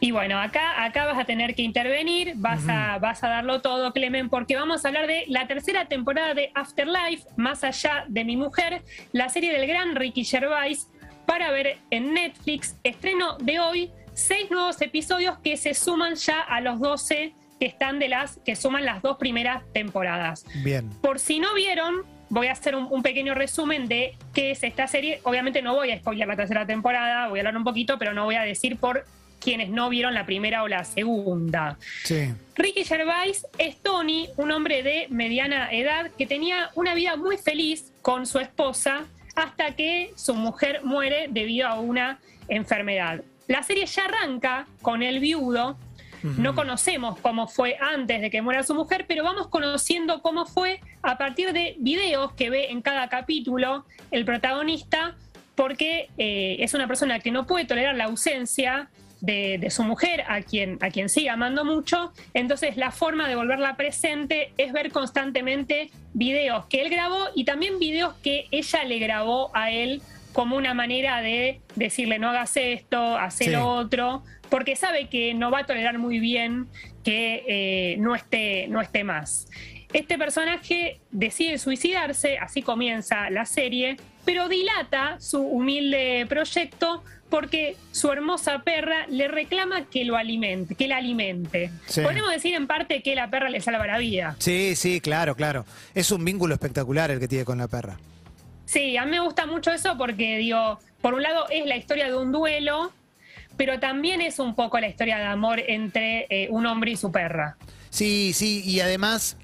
Y 0.00 0.12
bueno, 0.12 0.40
acá, 0.40 0.84
acá 0.84 1.06
vas 1.06 1.18
a 1.18 1.24
tener 1.24 1.56
que 1.56 1.62
intervenir, 1.62 2.34
vas, 2.36 2.60
a, 2.68 2.98
vas 3.00 3.24
a 3.24 3.28
darlo 3.28 3.60
todo, 3.62 3.92
Clemen, 3.92 4.28
porque 4.28 4.54
vamos 4.54 4.84
a 4.84 4.88
hablar 4.88 5.08
de 5.08 5.24
la 5.26 5.48
tercera 5.48 5.88
temporada 5.88 6.34
de 6.34 6.52
Afterlife, 6.54 7.24
Más 7.36 7.64
allá 7.64 8.04
de 8.06 8.24
mi 8.24 8.36
mujer, 8.36 8.82
la 9.10 9.28
serie 9.28 9.52
del 9.52 9.66
gran 9.66 9.96
Ricky 9.96 10.24
Gervais, 10.24 10.86
para 11.26 11.50
ver 11.50 11.78
en 11.90 12.14
Netflix, 12.14 12.76
estreno 12.84 13.38
de 13.38 13.58
hoy, 13.58 13.90
seis 14.18 14.50
nuevos 14.50 14.80
episodios 14.82 15.38
que 15.38 15.56
se 15.56 15.74
suman 15.74 16.14
ya 16.16 16.40
a 16.40 16.60
los 16.60 16.80
12 16.80 17.32
que 17.60 17.66
están 17.66 17.98
de 17.98 18.08
las, 18.08 18.38
que 18.44 18.56
suman 18.56 18.84
las 18.84 19.02
dos 19.02 19.16
primeras 19.16 19.62
temporadas. 19.72 20.44
Bien. 20.62 20.88
Por 21.00 21.18
si 21.18 21.40
no 21.40 21.54
vieron, 21.54 22.02
voy 22.28 22.48
a 22.48 22.52
hacer 22.52 22.76
un, 22.76 22.86
un 22.90 23.02
pequeño 23.02 23.34
resumen 23.34 23.88
de 23.88 24.16
qué 24.32 24.52
es 24.52 24.62
esta 24.62 24.86
serie. 24.86 25.20
Obviamente 25.24 25.62
no 25.62 25.74
voy 25.74 25.90
a 25.90 25.98
spoiler 25.98 26.28
la 26.28 26.36
tercera 26.36 26.66
temporada, 26.66 27.28
voy 27.28 27.38
a 27.38 27.42
hablar 27.42 27.56
un 27.56 27.64
poquito, 27.64 27.98
pero 27.98 28.12
no 28.12 28.24
voy 28.24 28.36
a 28.36 28.42
decir 28.42 28.76
por 28.76 29.04
quienes 29.40 29.70
no 29.70 29.88
vieron 29.88 30.14
la 30.14 30.26
primera 30.26 30.62
o 30.62 30.68
la 30.68 30.84
segunda. 30.84 31.78
Sí. 32.04 32.32
Ricky 32.56 32.84
Gervais 32.84 33.46
es 33.58 33.76
Tony, 33.78 34.28
un 34.36 34.50
hombre 34.50 34.82
de 34.82 35.06
mediana 35.10 35.70
edad 35.72 36.10
que 36.18 36.26
tenía 36.26 36.70
una 36.74 36.94
vida 36.94 37.16
muy 37.16 37.38
feliz 37.38 37.92
con 38.02 38.26
su 38.26 38.40
esposa 38.40 39.04
hasta 39.36 39.76
que 39.76 40.12
su 40.16 40.34
mujer 40.34 40.80
muere 40.82 41.26
debido 41.30 41.68
a 41.68 41.78
una 41.78 42.18
enfermedad. 42.48 43.22
La 43.48 43.62
serie 43.62 43.86
ya 43.86 44.04
arranca 44.04 44.66
con 44.82 45.02
el 45.02 45.20
viudo. 45.20 45.76
No 46.22 46.54
conocemos 46.54 47.18
cómo 47.20 47.46
fue 47.46 47.76
antes 47.80 48.20
de 48.20 48.28
que 48.28 48.42
muera 48.42 48.64
su 48.64 48.74
mujer, 48.74 49.06
pero 49.06 49.22
vamos 49.22 49.46
conociendo 49.48 50.20
cómo 50.20 50.46
fue 50.46 50.80
a 51.02 51.16
partir 51.16 51.52
de 51.52 51.76
videos 51.78 52.32
que 52.32 52.50
ve 52.50 52.70
en 52.70 52.82
cada 52.82 53.08
capítulo 53.08 53.86
el 54.10 54.24
protagonista, 54.24 55.16
porque 55.54 56.10
eh, 56.18 56.56
es 56.58 56.74
una 56.74 56.88
persona 56.88 57.20
que 57.20 57.30
no 57.30 57.46
puede 57.46 57.66
tolerar 57.66 57.94
la 57.94 58.04
ausencia 58.04 58.90
de, 59.20 59.58
de 59.58 59.70
su 59.70 59.84
mujer, 59.84 60.24
a 60.28 60.42
quien, 60.42 60.78
a 60.80 60.90
quien 60.90 61.08
sigue 61.08 61.30
amando 61.30 61.64
mucho. 61.64 62.12
Entonces 62.34 62.76
la 62.76 62.90
forma 62.90 63.28
de 63.28 63.36
volverla 63.36 63.76
presente 63.76 64.52
es 64.58 64.72
ver 64.72 64.90
constantemente 64.90 65.90
videos 66.14 66.66
que 66.66 66.82
él 66.82 66.90
grabó 66.90 67.28
y 67.34 67.44
también 67.44 67.78
videos 67.78 68.14
que 68.24 68.46
ella 68.50 68.84
le 68.84 68.98
grabó 68.98 69.50
a 69.54 69.70
él 69.70 70.02
como 70.32 70.56
una 70.56 70.74
manera 70.74 71.20
de 71.20 71.60
decirle 71.76 72.18
no 72.18 72.28
hagas 72.30 72.56
esto, 72.56 73.16
haz 73.16 73.36
Sí. 73.36 73.50
lo 73.50 73.66
otro, 73.66 74.22
porque 74.50 74.76
sabe 74.76 75.08
que 75.08 75.34
no 75.34 75.50
va 75.50 75.60
a 75.60 75.66
tolerar 75.66 75.98
muy 75.98 76.18
bien 76.20 76.66
que 77.04 77.44
eh, 77.46 77.96
no, 77.98 78.14
esté, 78.14 78.66
no 78.68 78.80
esté 78.80 79.04
más. 79.04 79.48
Este 79.92 80.18
personaje 80.18 81.00
decide 81.10 81.58
suicidarse, 81.58 82.38
así 82.38 82.62
comienza 82.62 83.30
la 83.30 83.46
serie, 83.46 83.96
pero 84.24 84.48
dilata 84.48 85.18
su 85.18 85.40
humilde 85.40 86.26
proyecto 86.28 87.02
porque 87.30 87.76
su 87.92 88.10
hermosa 88.10 88.60
perra 88.62 89.06
le 89.08 89.28
reclama 89.28 89.86
que 89.86 90.04
lo 90.04 90.16
alimente, 90.16 90.74
que 90.74 90.88
la 90.88 90.96
alimente. 90.98 91.70
Sí. 91.86 92.00
Podemos 92.02 92.30
decir 92.30 92.54
en 92.54 92.66
parte 92.66 93.02
que 93.02 93.14
la 93.14 93.28
perra 93.30 93.48
le 93.50 93.60
salva 93.60 93.86
la 93.86 93.98
vida. 93.98 94.36
Sí, 94.38 94.74
sí, 94.76 95.00
claro, 95.00 95.34
claro. 95.36 95.64
Es 95.94 96.10
un 96.10 96.24
vínculo 96.24 96.54
espectacular 96.54 97.10
el 97.10 97.18
que 97.20 97.28
tiene 97.28 97.44
con 97.44 97.58
la 97.58 97.68
perra. 97.68 97.98
Sí, 98.68 98.98
a 98.98 99.06
mí 99.06 99.12
me 99.12 99.20
gusta 99.20 99.46
mucho 99.46 99.72
eso 99.72 99.96
porque, 99.96 100.36
digo, 100.36 100.78
por 101.00 101.14
un 101.14 101.22
lado 101.22 101.46
es 101.48 101.64
la 101.64 101.78
historia 101.78 102.04
de 102.08 102.14
un 102.14 102.32
duelo, 102.32 102.92
pero 103.56 103.80
también 103.80 104.20
es 104.20 104.38
un 104.38 104.54
poco 104.54 104.78
la 104.78 104.88
historia 104.88 105.16
de 105.16 105.24
amor 105.24 105.58
entre 105.66 106.26
eh, 106.28 106.48
un 106.50 106.66
hombre 106.66 106.90
y 106.90 106.96
su 106.96 107.10
perra. 107.10 107.56
Sí, 107.88 108.32
sí, 108.34 108.62
y 108.66 108.80
además 108.80 109.38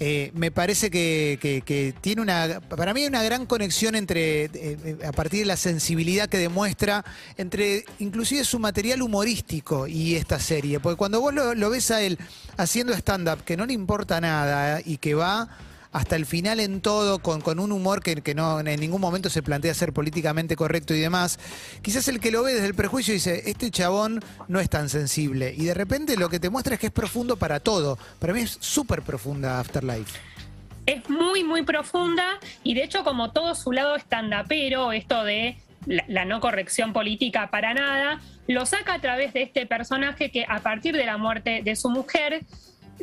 eh, 0.00 0.30
me 0.32 0.50
parece 0.50 0.90
que, 0.90 1.94
tiene 2.00 2.22
una, 2.22 2.60
para 2.60 2.94
mí 2.94 3.02
hay 3.02 3.08
una 3.08 3.22
gran 3.22 3.44
conexión 3.44 3.94
entre, 3.94 4.44
eh, 4.44 4.96
a 5.06 5.12
partir 5.12 5.40
de 5.40 5.46
la 5.46 5.58
sensibilidad 5.58 6.30
que 6.30 6.38
demuestra, 6.38 7.04
entre 7.36 7.84
inclusive 7.98 8.42
su 8.42 8.58
material 8.58 9.02
humorístico 9.02 9.86
y 9.86 10.14
esta 10.14 10.40
serie, 10.40 10.80
porque 10.80 10.96
cuando 10.96 11.20
vos 11.20 11.34
lo, 11.34 11.68
ves 11.68 11.90
a 11.90 12.00
él 12.00 12.16
haciendo 12.56 12.94
stand-up, 12.94 13.44
que 13.44 13.54
no 13.54 13.66
le 13.66 13.74
importa 13.74 14.18
nada 14.18 14.80
y 14.82 14.96
que 14.96 15.12
va 15.12 15.50
hasta 15.92 16.16
el 16.16 16.26
final 16.26 16.58
en 16.58 16.80
todo, 16.80 17.20
con, 17.20 17.40
con 17.42 17.60
un 17.60 17.70
humor 17.70 18.02
que, 18.02 18.16
que 18.22 18.34
no 18.34 18.60
en 18.60 18.80
ningún 18.80 19.00
momento 19.00 19.30
se 19.30 19.42
plantea 19.42 19.74
ser 19.74 19.92
políticamente 19.92 20.56
correcto 20.56 20.94
y 20.94 21.00
demás. 21.00 21.38
Quizás 21.82 22.08
el 22.08 22.18
que 22.18 22.30
lo 22.30 22.42
ve 22.42 22.54
desde 22.54 22.66
el 22.66 22.74
prejuicio 22.74 23.12
dice, 23.14 23.42
este 23.46 23.70
chabón 23.70 24.20
no 24.48 24.58
es 24.58 24.70
tan 24.70 24.88
sensible. 24.88 25.54
Y 25.56 25.66
de 25.66 25.74
repente 25.74 26.16
lo 26.16 26.28
que 26.28 26.40
te 26.40 26.50
muestra 26.50 26.74
es 26.74 26.80
que 26.80 26.86
es 26.86 26.92
profundo 26.92 27.36
para 27.36 27.60
todo. 27.60 27.98
Para 28.18 28.32
mí 28.32 28.40
es 28.40 28.56
súper 28.60 29.02
profunda 29.02 29.60
Afterlife. 29.60 30.18
Es 30.86 31.08
muy, 31.08 31.44
muy 31.44 31.62
profunda 31.62 32.40
y 32.64 32.74
de 32.74 32.84
hecho 32.84 33.04
como 33.04 33.30
todo 33.30 33.54
su 33.54 33.70
lado 33.70 33.94
stand-upero, 33.96 34.92
esto 34.92 35.22
de 35.22 35.58
la 35.86 36.24
no 36.24 36.40
corrección 36.40 36.92
política 36.92 37.50
para 37.50 37.74
nada, 37.74 38.20
lo 38.46 38.66
saca 38.66 38.94
a 38.94 39.00
través 39.00 39.32
de 39.32 39.42
este 39.42 39.66
personaje 39.66 40.30
que 40.30 40.44
a 40.48 40.60
partir 40.60 40.96
de 40.96 41.04
la 41.06 41.18
muerte 41.18 41.62
de 41.62 41.76
su 41.76 41.88
mujer, 41.88 42.44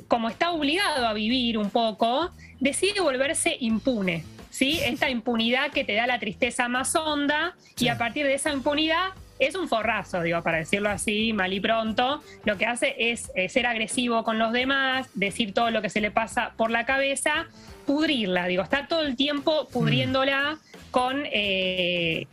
como 0.08 0.30
está 0.30 0.52
obligado 0.52 1.08
a 1.08 1.14
vivir 1.14 1.58
un 1.58 1.70
poco, 1.70 2.32
decide 2.60 3.00
volverse 3.02 3.58
impune. 3.60 4.24
¿sí? 4.50 4.80
Esta 4.84 5.10
impunidad 5.10 5.72
que 5.72 5.84
te 5.84 5.94
da 5.94 6.08
la 6.08 6.20
tristeza 6.20 6.68
más 6.68 6.96
honda 6.96 7.56
Sí. 7.76 7.86
y 7.86 7.88
a 7.90 7.98
partir 7.98 8.26
de 8.26 8.34
esa 8.34 8.52
impunidad 8.52 9.10
es 9.40 9.56
un 9.56 9.70
forrazo, 9.70 10.22
digo, 10.22 10.44
para 10.44 10.58
decirlo 10.58 10.90
así, 10.90 11.32
mal 11.32 11.54
y 11.54 11.62
pronto. 11.62 12.22
Lo 12.44 12.58
que 12.58 12.66
hace 12.66 12.96
es 12.98 13.32
eh, 13.36 13.48
ser 13.48 13.66
agresivo 13.68 14.24
con 14.26 14.38
los 14.38 14.52
demás, 14.52 15.08
decir 15.14 15.54
todo 15.54 15.72
lo 15.72 15.82
que 15.82 15.90
se 15.90 16.02
le 16.02 16.12
pasa 16.12 16.52
por 16.58 16.72
la 16.72 16.86
cabeza, 16.86 17.48
pudrirla, 17.86 18.48
digo, 18.48 18.64
está 18.64 18.88
todo 18.88 19.04
el 19.04 19.16
tiempo 19.16 19.68
pudriéndola 19.72 20.58
con 20.92 21.24
eh, 21.32 22.28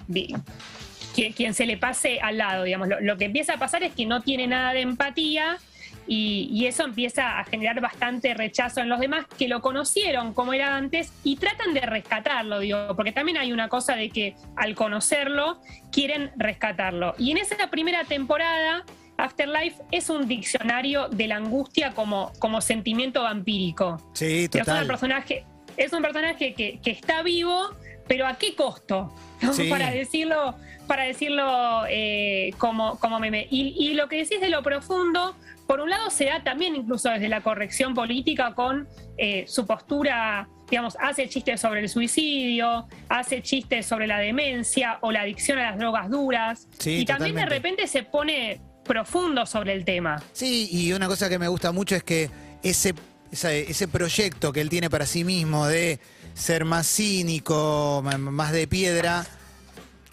quien, 1.14 1.32
quien 1.32 1.54
se 1.54 1.64
le 1.66 1.76
pase 1.76 2.18
al 2.20 2.38
lado, 2.38 2.64
digamos. 2.64 2.88
Lo, 2.88 3.00
lo 3.00 3.16
que 3.16 3.26
empieza 3.26 3.54
a 3.54 3.58
pasar 3.58 3.84
es 3.84 3.92
que 3.94 4.04
no 4.04 4.22
tiene 4.22 4.48
nada 4.48 4.72
de 4.72 4.80
empatía 4.80 5.58
y, 6.06 6.48
y 6.52 6.66
eso 6.66 6.84
empieza 6.84 7.38
a 7.38 7.44
generar 7.44 7.80
bastante 7.80 8.34
rechazo 8.34 8.80
en 8.80 8.88
los 8.88 9.00
demás 9.00 9.26
que 9.38 9.48
lo 9.48 9.60
conocieron 9.60 10.34
como 10.34 10.52
era 10.52 10.76
antes 10.76 11.12
y 11.24 11.36
tratan 11.36 11.74
de 11.74 11.80
rescatarlo, 11.80 12.58
digo, 12.60 12.94
porque 12.96 13.12
también 13.12 13.38
hay 13.38 13.52
una 13.52 13.68
cosa 13.68 13.96
de 13.96 14.10
que 14.10 14.36
al 14.56 14.74
conocerlo 14.74 15.60
quieren 15.90 16.30
rescatarlo. 16.36 17.14
Y 17.18 17.30
en 17.30 17.38
esa 17.38 17.70
primera 17.70 18.04
temporada, 18.04 18.84
Afterlife 19.18 19.82
es 19.90 20.10
un 20.10 20.28
diccionario 20.28 21.08
de 21.08 21.26
la 21.28 21.36
angustia 21.36 21.92
como, 21.92 22.32
como 22.38 22.60
sentimiento 22.60 23.22
vampírico. 23.22 23.98
Sí, 24.12 24.48
Pero 24.50 24.62
Es, 24.62 24.68
un 24.68 24.74
total. 24.74 24.86
personaje, 24.86 25.44
es 25.76 25.92
un 25.92 26.02
personaje 26.02 26.54
que, 26.54 26.80
que 26.82 26.90
está 26.90 27.22
vivo, 27.22 27.70
pero 28.06 28.26
¿a 28.26 28.36
qué 28.36 28.54
costo? 28.54 29.12
¿No? 29.42 29.52
Sí. 29.52 29.68
Para 29.68 29.90
decirlo, 29.90 30.56
para 30.86 31.04
decirlo 31.04 31.84
eh, 31.88 32.50
como, 32.58 32.98
como 32.98 33.18
meme. 33.18 33.46
Y, 33.50 33.74
y 33.78 33.94
lo 33.94 34.08
que 34.08 34.16
decís 34.16 34.40
de 34.40 34.48
lo 34.50 34.62
profundo, 34.62 35.34
por 35.66 35.80
un 35.80 35.90
lado 35.90 36.10
se 36.10 36.26
da 36.26 36.42
también 36.44 36.76
incluso 36.76 37.08
desde 37.10 37.28
la 37.28 37.40
corrección 37.40 37.94
política 37.94 38.54
con 38.54 38.88
eh, 39.18 39.44
su 39.48 39.66
postura, 39.66 40.48
digamos, 40.70 40.96
hace 41.00 41.28
chistes 41.28 41.60
sobre 41.60 41.80
el 41.80 41.88
suicidio, 41.88 42.86
hace 43.08 43.42
chistes 43.42 43.86
sobre 43.86 44.06
la 44.06 44.18
demencia 44.18 44.98
o 45.00 45.10
la 45.12 45.22
adicción 45.22 45.58
a 45.58 45.70
las 45.70 45.78
drogas 45.78 46.08
duras. 46.10 46.68
Sí, 46.78 46.98
y 46.98 47.04
también 47.04 47.34
de 47.36 47.46
repente 47.46 47.86
se 47.86 48.02
pone 48.02 48.60
profundo 48.84 49.44
sobre 49.46 49.72
el 49.72 49.84
tema. 49.84 50.22
Sí, 50.32 50.68
y 50.70 50.92
una 50.92 51.08
cosa 51.08 51.28
que 51.28 51.38
me 51.38 51.48
gusta 51.48 51.72
mucho 51.72 51.96
es 51.96 52.04
que 52.04 52.30
ese, 52.62 52.94
esa- 53.32 53.52
ese 53.52 53.88
proyecto 53.88 54.52
que 54.52 54.60
él 54.60 54.68
tiene 54.68 54.88
para 54.88 55.06
sí 55.06 55.24
mismo 55.24 55.66
de 55.66 55.98
ser 56.34 56.64
más 56.64 56.86
cínico, 56.86 58.02
más 58.18 58.52
de 58.52 58.68
piedra, 58.68 59.24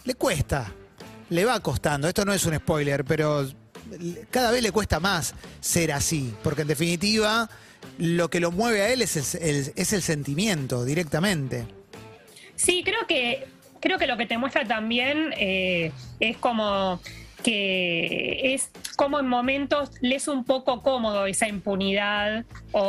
le 0.04 0.14
cuesta. 0.14 0.72
le 1.30 1.44
va 1.44 1.58
costando. 1.60 2.06
Esto 2.08 2.24
no 2.24 2.32
es 2.32 2.44
un 2.44 2.54
spoiler, 2.56 3.04
pero 3.04 3.46
cada 4.30 4.50
vez 4.50 4.62
le 4.62 4.72
cuesta 4.72 5.00
más 5.00 5.34
ser 5.60 5.92
así, 5.92 6.34
porque 6.42 6.62
en 6.62 6.68
definitiva 6.68 7.48
lo 7.98 8.30
que 8.30 8.40
lo 8.40 8.50
mueve 8.50 8.82
a 8.82 8.88
él 8.92 9.02
es 9.02 9.34
el, 9.34 9.72
es 9.74 9.92
el 9.92 10.02
sentimiento 10.02 10.84
directamente. 10.84 11.66
Sí, 12.56 12.82
creo 12.84 13.06
que, 13.06 13.46
creo 13.80 13.98
que 13.98 14.06
lo 14.06 14.16
que 14.16 14.26
te 14.26 14.38
muestra 14.38 14.64
también 14.66 15.34
eh, 15.36 15.92
es 16.20 16.36
como 16.36 17.00
que 17.44 18.54
es 18.54 18.70
como 18.96 19.20
en 19.20 19.28
momentos 19.28 19.90
le 20.00 20.16
es 20.16 20.28
un 20.28 20.44
poco 20.44 20.82
cómodo 20.82 21.26
esa 21.26 21.46
impunidad 21.46 22.44
o, 22.72 22.80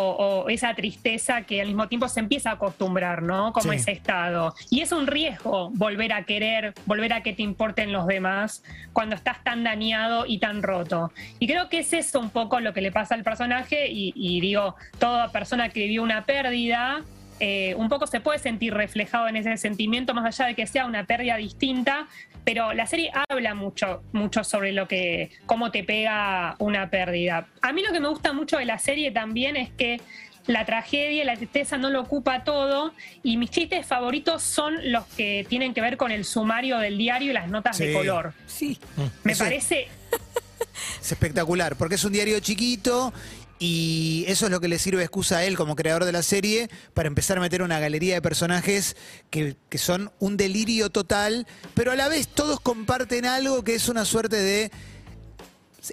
o 0.45 0.49
esa 0.49 0.73
tristeza 0.73 1.41
que 1.43 1.61
al 1.61 1.67
mismo 1.67 1.87
tiempo 1.87 2.07
se 2.07 2.21
empieza 2.21 2.51
a 2.51 2.53
acostumbrar, 2.53 3.21
¿no? 3.21 3.51
Como 3.53 3.71
Sí. 3.71 3.77
ese 3.77 3.91
estado. 3.91 4.53
Y 4.69 4.81
es 4.81 4.91
un 4.91 5.07
riesgo 5.07 5.69
volver 5.73 6.13
a 6.13 6.23
querer, 6.23 6.73
volver 6.85 7.11
a 7.13 7.21
que 7.21 7.33
te 7.33 7.43
importen 7.43 7.91
los 7.91 8.07
demás 8.07 8.63
cuando 8.93 9.15
estás 9.15 9.43
tan 9.43 9.63
dañado 9.63 10.25
y 10.25 10.39
tan 10.39 10.63
roto. 10.63 11.11
Y 11.39 11.47
creo 11.47 11.67
que 11.69 11.79
es 11.79 11.91
eso 11.93 12.19
un 12.19 12.29
poco 12.29 12.59
lo 12.61 12.73
que 12.73 12.81
le 12.81 12.91
pasa 12.91 13.13
al 13.15 13.23
personaje 13.23 13.89
y, 13.91 14.13
y 14.15 14.39
digo, 14.39 14.75
toda 14.99 15.31
persona 15.31 15.69
que 15.69 15.81
vivió 15.81 16.01
una 16.03 16.25
pérdida 16.25 17.01
eh, 17.39 17.75
un 17.75 17.89
poco 17.89 18.07
se 18.07 18.19
puede 18.21 18.39
sentir 18.39 18.73
reflejado 18.73 19.27
en 19.27 19.35
ese 19.35 19.57
sentimiento, 19.57 20.13
más 20.13 20.25
allá 20.25 20.47
de 20.49 20.55
que 20.55 20.65
sea 20.67 20.85
una 20.85 21.05
pérdida 21.05 21.35
distinta, 21.37 22.07
pero 22.43 22.73
la 22.73 22.87
serie 22.87 23.11
habla 23.29 23.53
mucho, 23.55 24.03
mucho 24.13 24.43
sobre 24.43 24.71
lo 24.71 24.87
que, 24.87 25.31
cómo 25.45 25.71
te 25.71 25.83
pega 25.83 26.55
una 26.59 26.89
pérdida. 26.89 27.47
A 27.61 27.73
mí 27.73 27.81
lo 27.81 27.91
que 27.91 27.99
me 27.99 28.07
gusta 28.07 28.33
mucho 28.33 28.57
de 28.57 28.65
la 28.65 28.79
serie 28.79 29.11
también 29.11 29.57
es 29.57 29.69
que 29.71 29.99
la 30.47 30.63
tragedia 30.63 31.23
y 31.23 31.25
la 31.25 31.35
tristeza 31.35 31.75
no 31.77 31.89
lo 31.89 32.01
ocupa 32.01 32.43
todo 32.43 32.93
y 33.23 33.35
mis 33.37 33.49
chistes 33.49 33.83
favoritos 33.87 34.43
son 34.43 34.75
los 34.91 35.05
que 35.07 35.43
tienen 35.49 35.73
que 35.73 35.81
ver 35.81 35.97
con 35.97 36.11
el 36.11 36.23
sumario 36.23 36.77
del 36.77 36.99
diario 36.99 37.31
y 37.31 37.33
las 37.33 37.47
notas 37.49 37.77
Sí. 37.77 37.87
de 37.87 37.93
color. 37.93 38.33
Sí. 38.45 38.79
Me 39.23 39.31
Eso- 39.31 39.43
parece 39.43 39.87
Es 41.01 41.11
espectacular, 41.11 41.75
porque 41.77 41.95
es 41.95 42.03
un 42.03 42.13
diario 42.13 42.39
chiquito 42.41 43.11
y 43.59 44.25
eso 44.27 44.45
es 44.45 44.51
lo 44.51 44.59
que 44.59 44.67
le 44.67 44.79
sirve 44.79 45.01
excusa 45.03 45.37
a 45.37 45.45
él 45.45 45.55
como 45.55 45.75
creador 45.75 46.05
de 46.05 46.11
la 46.11 46.23
serie 46.23 46.69
para 46.93 47.07
empezar 47.07 47.37
a 47.37 47.41
meter 47.41 47.61
una 47.61 47.79
galería 47.79 48.15
de 48.15 48.21
personajes 48.21 48.97
que, 49.29 49.55
que 49.69 49.77
son 49.77 50.11
un 50.19 50.37
delirio 50.37 50.89
total, 50.89 51.47
pero 51.73 51.91
a 51.91 51.95
la 51.95 52.09
vez 52.09 52.27
todos 52.27 52.59
comparten 52.59 53.25
algo 53.25 53.63
que 53.63 53.75
es 53.75 53.87
una 53.87 54.03
suerte 54.03 54.35
de 54.35 54.71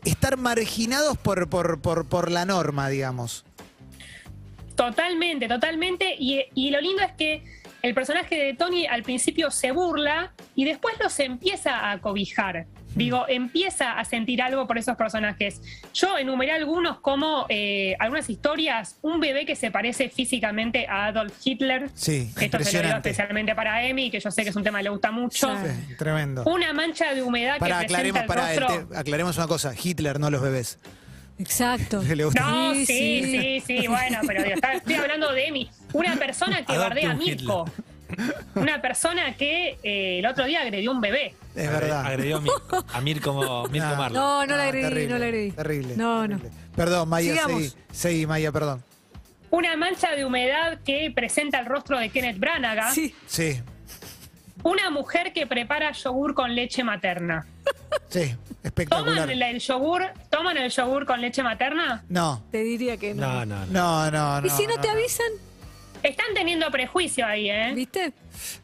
estar 0.05 0.37
marginados 0.37 1.19
por, 1.19 1.49
por, 1.49 1.81
por, 1.81 2.09
por 2.09 2.31
la 2.31 2.45
norma, 2.45 2.89
digamos. 2.89 3.45
Totalmente, 4.75 5.49
totalmente. 5.49 6.17
Y, 6.19 6.45
y 6.55 6.71
lo 6.71 6.81
lindo 6.81 7.03
es 7.03 7.13
que 7.13 7.45
el 7.83 7.95
personaje 7.95 8.37
de 8.37 8.55
Tony 8.55 8.87
al 8.87 9.03
principio 9.03 9.51
se 9.51 9.73
burla 9.73 10.33
y 10.55 10.65
después 10.65 10.97
los 11.01 11.19
empieza 11.21 11.91
a 11.91 12.01
cobijar. 12.01 12.67
Digo, 12.95 13.25
empieza 13.29 13.99
a 13.99 14.05
sentir 14.05 14.43
algo 14.43 14.67
por 14.67 14.79
esos 14.79 14.97
personajes. 14.97 15.61
Yo 15.95 16.19
enumeré 16.19 16.53
algunos 16.53 16.99
como 16.99 17.47
eh, 17.49 17.97
algunas 17.99 18.29
historias, 18.31 18.97
un 19.03 19.21
bebé 19.21 19.47
que 19.47 19.57
se 19.57 19.71
parece 19.71 20.09
físicamente 20.11 20.87
a 20.89 21.07
Adolf 21.07 21.35
Hitler. 21.45 21.89
Sí, 21.95 22.31
Esto 22.41 22.59
se 22.63 22.79
lo 22.79 22.83
digo 22.85 22.97
especialmente 22.97 23.55
para 23.55 23.85
Emi, 23.87 24.11
que 24.11 24.21
yo 24.21 24.31
sé 24.31 24.43
que 24.45 24.51
es 24.51 24.57
un 24.57 24.63
tema 24.65 24.79
que 24.79 24.85
le 24.85 24.91
gusta 24.91 25.11
mucho. 25.11 25.49
Sí. 25.57 25.95
Tremendo. 25.97 26.45
Una 26.45 26.73
mancha 26.73 27.15
de 27.15 27.23
humedad 27.23 27.59
Para, 27.59 27.81
que 27.81 27.87
presenta 27.87 28.21
aclaremos, 28.21 28.21
el 28.23 28.27
para, 28.27 28.67
rostro. 28.77 28.97
aclaremos 28.99 29.37
una 29.39 29.47
cosa, 29.47 29.73
Hitler, 29.83 30.21
no 30.21 30.31
los 30.31 30.43
bebés. 30.43 30.79
Exacto. 31.39 32.03
Le 32.15 32.25
gusta. 32.25 32.41
No, 32.43 32.75
Sí, 32.75 32.85
sí, 32.87 33.63
sí. 33.67 33.87
bueno, 33.89 34.19
pero 34.27 34.43
digo, 34.43 34.55
está- 34.55 34.75
estoy 34.75 34.95
hablando 34.95 35.33
de 35.33 35.47
Emi. 35.49 35.71
Una 35.93 36.17
persona 36.17 36.65
que 36.65 36.73
Adopte 36.73 36.89
bardea 36.89 37.11
a 37.11 37.15
Mirko. 37.15 37.65
Una 38.55 38.81
persona 38.83 39.35
que 39.37 39.79
eh, 39.83 40.19
el 40.19 40.27
otro 40.27 40.45
día 40.45 40.61
agredió 40.63 40.91
a 40.91 40.95
un 40.95 41.01
bebé. 41.01 41.35
Es 41.55 41.69
Agre- 41.69 41.73
verdad. 41.81 42.07
Agredió 42.07 42.37
a 42.37 42.41
Mirko, 42.41 42.85
a 42.93 43.01
Mirko, 43.01 43.69
Mirko 43.71 43.89
No. 43.89 43.97
Marlon. 43.97 44.13
No, 44.23 44.47
no 44.47 44.57
la 44.57 44.65
agredí, 44.65 44.83
terrible, 44.85 45.09
no 45.13 45.19
la 45.19 45.25
agredí. 45.27 45.51
Terrible. 45.53 45.97
No, 45.97 46.29
no. 46.29 46.41
Perdón, 46.77 47.09
Maya, 47.09 47.33
Sigamos. 47.33 47.63
seguí, 47.63 47.75
seguí, 47.93 48.27
Maya, 48.27 48.53
perdón. 48.53 48.83
Una 49.51 49.77
mancha 49.77 50.13
de 50.13 50.25
humedad 50.25 50.79
que 50.85 51.13
presenta 51.15 51.59
el 51.61 51.67
rostro 51.67 51.99
de 51.99 52.09
Kenneth 52.09 52.39
Branagh. 52.39 52.93
Sí. 52.95 53.15
Sí, 53.27 53.61
Una 54.63 54.91
mujer 54.91 55.33
que 55.33 55.47
prepara 55.47 55.93
yogur 55.93 56.35
con 56.35 56.55
leche 56.55 56.83
materna. 56.85 57.47
sí, 58.09 58.35
espectacular. 58.63 59.15
¿Toman 59.15 59.31
el, 59.31 59.43
el 59.43 59.59
yogur, 59.59 60.03
¿Toman 60.31 60.57
el 60.57 60.71
yogur 60.71 61.05
con 61.05 61.21
leche 61.21 61.43
materna? 61.43 62.05
No, 62.09 62.43
Te 62.51 62.63
diría 62.63 62.97
que 62.97 63.13
no. 63.13 63.45
No, 63.45 63.45
no, 63.47 63.67
no. 63.67 63.73
no, 63.73 64.11
no, 64.11 64.41
no. 64.41 64.47
¿Y 64.47 64.51
si 64.51 64.67
no, 64.67 64.81
te 64.81 64.89
avisan? 64.89 65.27
Están 66.03 66.27
teniendo 66.35 66.71
prejuicio 66.71 67.25
ahí, 67.27 67.49
¿eh? 67.51 67.73
¿Viste? 67.75 68.13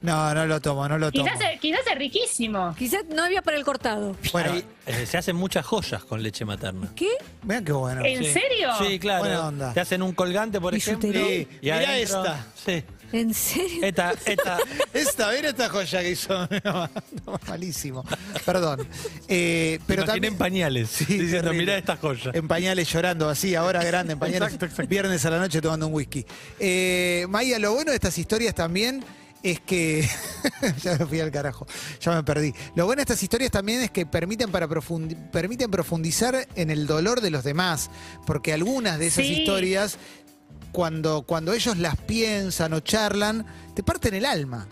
No, 0.00 0.34
no 0.34 0.46
lo 0.46 0.60
tomo, 0.60 0.88
no 0.88 0.98
lo 0.98 1.12
tomo. 1.12 1.24
Quizás, 1.24 1.40
es- 1.52 1.60
quizás 1.60 1.80
es 1.90 1.98
riquísimo. 1.98 2.74
Quizás 2.76 3.04
no 3.14 3.22
había 3.22 3.42
para 3.42 3.56
el 3.56 3.64
cortado. 3.64 4.16
Bueno, 4.32 4.52
Hay- 4.52 4.64
eh, 4.86 5.06
se 5.06 5.18
hacen 5.18 5.36
muchas 5.36 5.64
joyas 5.64 6.02
con 6.04 6.22
leche 6.22 6.44
materna. 6.44 6.88
¿Qué? 6.96 7.10
vean 7.42 7.64
qué 7.64 7.72
bueno. 7.72 8.04
¿En 8.04 8.24
Sí. 8.24 8.32
serio? 8.32 8.70
Sí, 8.78 8.98
claro. 8.98 9.20
Buena 9.20 9.46
onda. 9.48 9.72
Te 9.72 9.80
hacen 9.80 10.02
un 10.02 10.12
colgante, 10.12 10.60
por 10.60 10.74
ejemplo. 10.74 11.08
Bisutería. 11.08 11.28
Sí, 11.44 11.48
y 11.60 11.64
mirá 11.64 11.76
adentro- 11.76 12.24
esta. 12.24 12.46
Sí. 12.64 12.84
¿En 13.12 13.32
serio? 13.32 13.84
Esta, 13.84 14.12
esta. 14.26 14.58
Esta, 14.92 15.28
ver 15.30 15.46
esta 15.46 15.68
joya 15.68 16.00
que 16.02 16.10
hizo. 16.10 16.48
No, 16.64 17.40
malísimo. 17.48 18.04
Perdón. 18.44 18.86
Eh, 19.28 19.78
pero 19.86 20.02
Pero 20.02 20.04
también. 20.12 20.32
en 20.34 20.38
pañales. 20.38 20.90
Sí, 20.90 21.04
diciendo, 21.04 21.36
terrible. 21.50 21.58
mirá 21.58 21.78
esta 21.78 21.96
joya. 21.96 22.30
En 22.34 22.46
pañales 22.48 22.90
llorando, 22.92 23.28
así, 23.28 23.54
ahora 23.54 23.82
grande, 23.82 24.12
en 24.14 24.18
pañales. 24.18 24.42
Exacto, 24.42 24.66
exacto. 24.66 24.88
Viernes 24.88 25.24
a 25.24 25.30
la 25.30 25.38
noche 25.38 25.60
tomando 25.60 25.86
un 25.86 25.94
whisky. 25.94 26.24
Eh, 26.58 27.26
Maya, 27.28 27.58
lo 27.58 27.72
bueno 27.74 27.90
de 27.92 27.96
estas 27.96 28.16
historias 28.18 28.54
también 28.54 29.04
es 29.42 29.60
que. 29.60 30.06
ya 30.82 30.96
me 30.98 31.06
fui 31.06 31.20
al 31.20 31.30
carajo, 31.30 31.66
ya 32.00 32.12
me 32.12 32.22
perdí. 32.24 32.52
Lo 32.74 32.84
bueno 32.86 33.00
de 33.00 33.02
estas 33.04 33.22
historias 33.22 33.50
también 33.50 33.80
es 33.82 33.90
que 33.90 34.04
permiten, 34.04 34.50
para 34.50 34.68
profundi- 34.68 35.16
permiten 35.30 35.70
profundizar 35.70 36.46
en 36.56 36.70
el 36.70 36.86
dolor 36.86 37.20
de 37.20 37.30
los 37.30 37.44
demás. 37.44 37.90
Porque 38.26 38.52
algunas 38.52 38.98
de 38.98 39.06
esas 39.06 39.24
Sí. 39.24 39.32
historias, 39.40 39.96
cuando, 40.72 41.22
cuando 41.22 41.52
ellos 41.52 41.78
las 41.78 41.96
piensan 41.96 42.72
o 42.72 42.80
charlan, 42.80 43.46
te 43.74 43.82
parten 43.82 44.14
el 44.14 44.24
alma. 44.24 44.66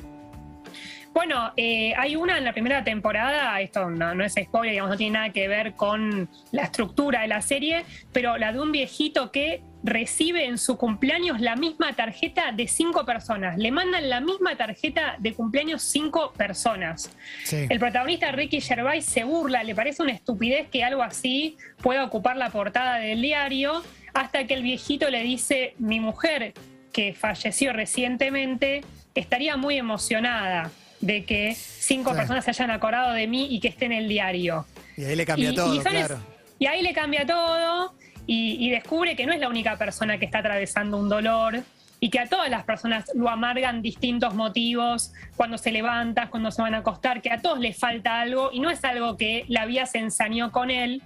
Bueno, 1.16 1.50
eh, 1.56 1.94
hay 1.96 2.14
una 2.14 2.36
en 2.36 2.44
la 2.44 2.52
primera 2.52 2.84
temporada, 2.84 3.58
esto 3.62 3.88
no, 3.88 4.14
no 4.14 4.22
es 4.22 4.34
spoiler, 4.34 4.72
digamos, 4.72 4.90
no 4.90 4.96
tiene 4.98 5.14
nada 5.14 5.32
que 5.32 5.48
ver 5.48 5.72
con 5.72 6.28
la 6.52 6.64
estructura 6.64 7.22
de 7.22 7.28
la 7.28 7.40
serie, 7.40 7.86
pero 8.12 8.36
la 8.36 8.52
de 8.52 8.60
un 8.60 8.70
viejito 8.70 9.32
que 9.32 9.62
recibe 9.82 10.44
en 10.44 10.58
su 10.58 10.76
cumpleaños 10.76 11.40
la 11.40 11.56
misma 11.56 11.94
tarjeta 11.94 12.52
de 12.52 12.68
cinco 12.68 13.06
personas. 13.06 13.56
Le 13.56 13.70
mandan 13.70 14.10
la 14.10 14.20
misma 14.20 14.56
tarjeta 14.56 15.16
de 15.18 15.32
cumpleaños 15.32 15.82
cinco 15.82 16.32
personas. 16.36 17.10
Sí. 17.44 17.66
El 17.70 17.78
protagonista 17.78 18.30
Ricky 18.32 18.60
Gervais 18.60 19.06
se 19.06 19.24
burla, 19.24 19.64
le 19.64 19.74
parece 19.74 20.02
una 20.02 20.12
estupidez 20.12 20.68
que 20.68 20.84
algo 20.84 21.02
así 21.02 21.56
pueda 21.80 22.04
ocupar 22.04 22.36
la 22.36 22.50
portada 22.50 22.96
del 22.96 23.22
diario, 23.22 23.82
hasta 24.16 24.46
que 24.46 24.54
el 24.54 24.62
viejito 24.62 25.10
le 25.10 25.22
dice, 25.22 25.74
mi 25.78 26.00
mujer, 26.00 26.54
que 26.92 27.14
falleció 27.14 27.72
recientemente, 27.72 28.82
estaría 29.14 29.56
muy 29.56 29.76
emocionada 29.76 30.70
de 31.00 31.24
que 31.24 31.54
cinco 31.54 32.14
personas 32.14 32.44
se 32.44 32.50
hayan 32.50 32.70
acordado 32.70 33.12
de 33.12 33.26
mí 33.26 33.48
y 33.50 33.60
que 33.60 33.68
esté 33.68 33.84
en 33.84 33.92
el 33.92 34.08
diario. 34.08 34.64
Y 34.96 35.04
ahí 35.04 35.16
le 35.16 35.26
cambia 35.26 35.50
Y- 35.50 35.54
todo, 35.54 35.82
claro. 35.82 36.18
y 36.58 36.66
ahí 36.66 36.82
le 36.82 36.94
cambia 36.94 37.26
todo 37.26 37.94
y, 38.26 38.56
y 38.66 38.70
descubre 38.70 39.14
que 39.14 39.26
no 39.26 39.32
es 39.34 39.40
la 39.40 39.48
única 39.48 39.76
persona 39.76 40.18
que 40.18 40.24
está 40.24 40.38
atravesando 40.38 40.96
un 40.98 41.08
dolor 41.10 41.62
y 42.00 42.08
que 42.10 42.18
a 42.20 42.26
todas 42.28 42.48
las 42.50 42.64
personas 42.64 43.04
lo 43.14 43.28
amargan 43.28 43.82
distintos 43.82 44.34
motivos, 44.34 45.12
cuando 45.36 45.58
se 45.58 45.70
levantan, 45.72 46.28
cuando 46.28 46.50
se 46.50 46.62
van 46.62 46.74
a 46.74 46.78
acostar, 46.78 47.20
que 47.22 47.30
a 47.30 47.40
todos 47.42 47.58
les 47.58 47.76
falta 47.78 48.20
algo 48.20 48.50
y 48.52 48.60
no 48.60 48.70
es 48.70 48.82
algo 48.84 49.16
que 49.18 49.44
la 49.48 49.66
vida 49.66 49.84
se 49.86 49.98
ensañó 49.98 50.52
con 50.52 50.70
él 50.70 51.02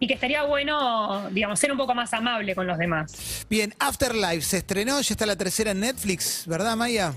y 0.00 0.06
que 0.06 0.14
estaría 0.14 0.42
bueno, 0.44 1.28
digamos, 1.30 1.58
ser 1.58 1.72
un 1.72 1.78
poco 1.78 1.94
más 1.94 2.12
amable 2.12 2.54
con 2.54 2.66
los 2.66 2.78
demás. 2.78 3.46
Bien, 3.48 3.74
Afterlife 3.78 4.42
se 4.42 4.58
estrenó, 4.58 5.00
ya 5.00 5.14
está 5.14 5.26
la 5.26 5.36
tercera 5.36 5.72
en 5.72 5.80
Netflix, 5.80 6.46
¿verdad, 6.46 6.76
Maya? 6.76 7.14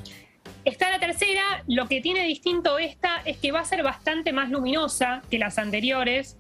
Está 0.66 0.90
la 0.90 1.00
tercera, 1.00 1.64
lo 1.68 1.88
que 1.88 2.02
tiene 2.02 2.24
distinto 2.26 2.78
esta 2.78 3.22
es 3.26 3.38
que 3.38 3.52
va 3.52 3.62
a 3.62 3.66
ser 3.66 3.84
bastante 3.84 4.32
más 4.32 4.50
luminosa 4.50 5.22
que 5.30 5.40
las 5.40 5.58
anteriores. 5.58 6.38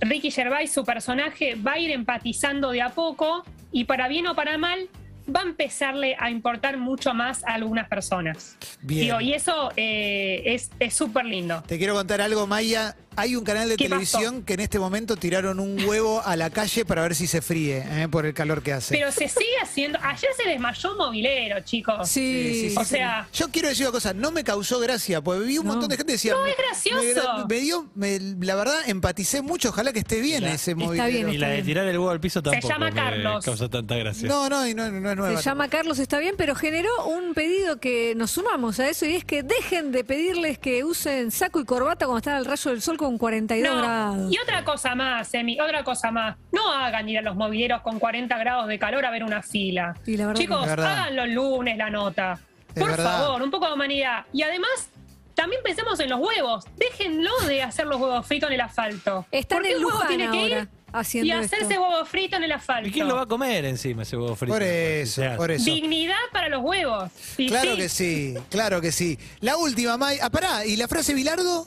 Ricky 0.00 0.30
Gervais, 0.30 0.72
su 0.72 0.84
personaje, 0.84 1.56
va 1.56 1.72
a 1.72 1.78
ir 1.78 1.90
empatizando 1.90 2.70
de 2.70 2.82
a 2.82 2.90
poco 2.90 3.44
y 3.72 3.84
para 3.84 4.08
bien 4.08 4.26
o 4.28 4.34
para 4.34 4.56
mal 4.56 4.88
va 5.34 5.40
a 5.40 5.44
empezarle 5.44 6.16
a 6.18 6.30
importar 6.30 6.76
mucho 6.76 7.14
más 7.14 7.44
a 7.44 7.54
algunas 7.54 7.88
personas. 7.88 8.56
Bien. 8.82 9.02
Digo, 9.02 9.20
y 9.20 9.32
eso 9.34 9.70
eh, 9.76 10.42
es 10.46 10.70
es 10.78 10.94
súper 10.94 11.24
lindo. 11.24 11.62
Te 11.66 11.78
quiero 11.78 11.94
contar 11.94 12.20
algo, 12.20 12.46
Maya. 12.46 12.96
Hay 13.16 13.34
un 13.34 13.44
canal 13.44 13.68
de 13.68 13.74
¿Qué 13.76 13.86
televisión 13.88 14.44
que 14.44 14.54
en 14.54 14.60
este 14.60 14.78
momento 14.78 15.16
tiraron 15.16 15.58
un 15.58 15.82
huevo 15.84 16.22
a 16.24 16.36
la 16.36 16.48
calle 16.48 16.84
para 16.84 17.02
ver 17.02 17.16
si 17.16 17.26
se 17.26 17.42
fríe, 17.42 17.84
¿eh? 17.84 18.08
por 18.08 18.24
el 18.24 18.32
calor 18.32 18.62
que 18.62 18.72
hace. 18.72 18.94
Pero 18.96 19.10
se 19.10 19.28
sigue 19.28 19.58
haciendo... 19.60 19.98
Ayer 20.00 20.30
se 20.40 20.48
desmayó 20.48 20.92
un 20.92 20.96
movilero, 20.98 21.60
chicos. 21.60 22.08
Sí. 22.08 22.72
O 22.78 22.84
sea, 22.84 23.26
Yo 23.34 23.48
quiero 23.50 23.68
decir 23.68 23.84
una 23.84 23.92
cosa, 23.92 24.14
no 24.14 24.30
me 24.30 24.44
causó 24.44 24.78
gracia, 24.78 25.20
porque 25.20 25.44
vi 25.44 25.58
un 25.58 25.66
No. 25.66 25.72
montón 25.72 25.88
de 25.90 25.96
gente 25.96 26.12
que 26.12 26.12
decía. 26.14 26.32
No, 26.34 26.46
es 26.46 26.56
gracioso. 26.56 27.38
Me, 27.48 27.56
me 27.56 27.60
dio, 27.60 27.90
me- 27.96 28.20
la 28.46 28.54
verdad, 28.54 28.78
empaticé 28.86 29.42
mucho, 29.42 29.70
ojalá 29.70 29.92
que 29.92 29.98
esté 29.98 30.20
bien 30.20 30.44
La- 30.44 30.54
ese 30.54 30.70
Está 30.70 30.84
movilero. 30.84 31.08
bien, 31.08 31.28
Y 31.30 31.38
la 31.38 31.48
de 31.48 31.62
tirar 31.64 31.86
el 31.88 31.98
huevo 31.98 32.10
al 32.10 32.20
piso 32.20 32.40
tampoco 32.42 32.68
llama 32.68 32.86
me 32.90 32.94
Carlos. 32.94 33.44
causa 33.44 33.68
tanta 33.68 33.96
gracia. 33.96 34.28
No, 34.28 34.48
no, 34.48 34.66
y 34.68 34.72
no, 34.72 34.88
no 34.88 35.10
es 35.10 35.16
nueva. 35.20 35.36
Se 35.36 35.42
llama 35.42 35.68
Carlos, 35.68 35.98
está 35.98 36.18
bien, 36.18 36.34
pero 36.36 36.54
generó 36.54 36.90
un 37.06 37.34
pedido 37.34 37.78
que 37.78 38.14
nos 38.16 38.30
sumamos 38.32 38.80
a 38.80 38.88
eso 38.88 39.06
y 39.06 39.14
es 39.16 39.24
que 39.24 39.42
dejen 39.42 39.92
de 39.92 40.04
pedirles 40.04 40.58
que 40.58 40.84
usen 40.84 41.30
saco 41.30 41.60
y 41.60 41.64
corbata 41.64 42.06
cuando 42.06 42.18
están 42.18 42.34
al 42.34 42.44
rayo 42.44 42.70
del 42.70 42.82
sol 42.82 42.96
con 42.96 43.18
42 43.18 43.72
No, 43.74 43.78
grados. 43.80 44.32
y 44.32 44.38
otra 44.38 44.64
cosa 44.64 44.94
más, 44.94 45.32
Emi, 45.34 45.60
otra 45.60 45.84
cosa 45.84 46.10
más. 46.10 46.36
No 46.52 46.72
hagan 46.72 47.08
ir 47.08 47.18
a 47.18 47.22
los 47.22 47.36
mobileros 47.36 47.82
con 47.82 47.98
40 47.98 48.36
grados 48.38 48.66
de 48.68 48.78
calor 48.78 49.04
a 49.06 49.10
ver 49.10 49.24
una 49.24 49.42
fila. 49.42 49.94
Y 50.06 50.16
la 50.16 50.26
verdad 50.26 50.40
Chicos, 50.40 50.66
hagan 50.68 51.16
los 51.16 51.28
lunes 51.28 51.76
la 51.76 51.90
nota. 51.90 52.38
Es 52.74 52.80
Por 52.80 52.90
verdad. 52.90 53.22
favor, 53.22 53.42
un 53.42 53.50
poco 53.50 53.66
de 53.66 53.72
humanidad. 53.74 54.24
Y 54.32 54.42
además, 54.42 54.88
también 55.34 55.60
pensemos 55.64 55.98
en 56.00 56.10
los 56.10 56.20
huevos. 56.20 56.64
Déjenlo 56.76 57.30
de 57.46 57.62
hacer 57.62 57.86
los 57.86 58.00
huevos 58.00 58.26
fritos 58.26 58.48
en 58.48 58.54
el 58.54 58.60
asfalto. 58.60 59.26
Están 59.30 59.56
Porque 59.58 59.70
en 59.72 59.76
el 59.78 59.84
huevo 59.84 60.00
tiene 60.06 60.30
que 60.30 60.38
ahora 60.40 60.58
ir 60.60 60.68
haciendo 60.92 61.28
y 61.28 61.30
hacerse 61.32 61.74
esto. 61.74 61.82
huevo 61.82 62.04
frito 62.04 62.36
en 62.36 62.44
el 62.44 62.52
asfalto. 62.52 62.88
¿Y 62.88 62.92
quién 62.92 63.08
lo 63.08 63.16
va 63.16 63.22
a 63.22 63.26
comer 63.26 63.64
encima 63.64 64.02
ese 64.02 64.16
huevo 64.16 64.34
frito? 64.36 64.52
Por 64.54 64.62
eso, 64.62 65.22
por 65.36 65.50
eso. 65.50 65.64
Dignidad 65.64 66.16
para 66.32 66.48
los 66.48 66.62
huevos. 66.62 67.10
Y 67.38 67.48
Claro 67.48 67.72
sí. 67.72 67.76
que 67.76 67.88
sí, 67.88 68.34
claro 68.50 68.80
que 68.80 68.92
sí. 68.92 69.18
La 69.40 69.56
última, 69.56 69.96
May. 69.96 70.18
Ah, 70.20 70.30
pará, 70.30 70.64
¿y 70.66 70.76
la 70.76 70.88
frase 70.88 71.14
Bilardo? 71.14 71.66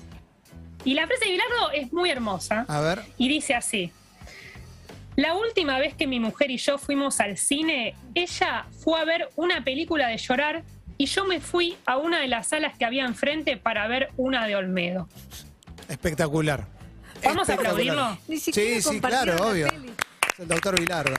Y 0.85 0.93
la 0.95 1.07
frase 1.07 1.25
de 1.25 1.31
Bilardo 1.31 1.71
es 1.71 1.93
muy 1.93 2.09
hermosa. 2.09 2.65
A 2.67 2.81
ver. 2.81 3.01
Y 3.17 3.29
dice 3.29 3.53
así. 3.55 3.91
La 5.15 5.35
última 5.35 5.77
vez 5.77 5.93
que 5.93 6.07
mi 6.07 6.19
mujer 6.19 6.49
y 6.49 6.57
yo 6.57 6.77
fuimos 6.79 7.19
al 7.19 7.37
cine, 7.37 7.95
ella 8.15 8.65
fue 8.79 8.99
a 8.99 9.05
ver 9.05 9.29
una 9.35 9.63
película 9.63 10.07
de 10.07 10.17
llorar 10.17 10.63
y 10.97 11.05
yo 11.05 11.25
me 11.25 11.39
fui 11.39 11.77
a 11.85 11.97
una 11.97 12.19
de 12.19 12.27
las 12.27 12.47
salas 12.47 12.77
que 12.77 12.83
había 12.85 13.05
enfrente 13.05 13.55
para 13.57 13.87
ver 13.87 14.09
una 14.17 14.47
de 14.47 14.55
Olmedo. 14.55 15.07
Espectacular. 15.87 16.65
¿Vamos 17.23 17.49
a 17.49 17.53
aplaudirlo? 17.53 18.17
Ni 18.27 18.37
siquiera 18.37 18.75
Sí, 18.75 18.81
sí, 18.81 18.87
compartieron 18.89 19.25
claro, 19.37 19.43
la 19.45 19.51
obvio. 19.51 19.67
peli. 19.67 19.93
Es 20.33 20.39
el 20.39 20.47
doctor 20.47 20.79
Bilardo. 20.79 21.13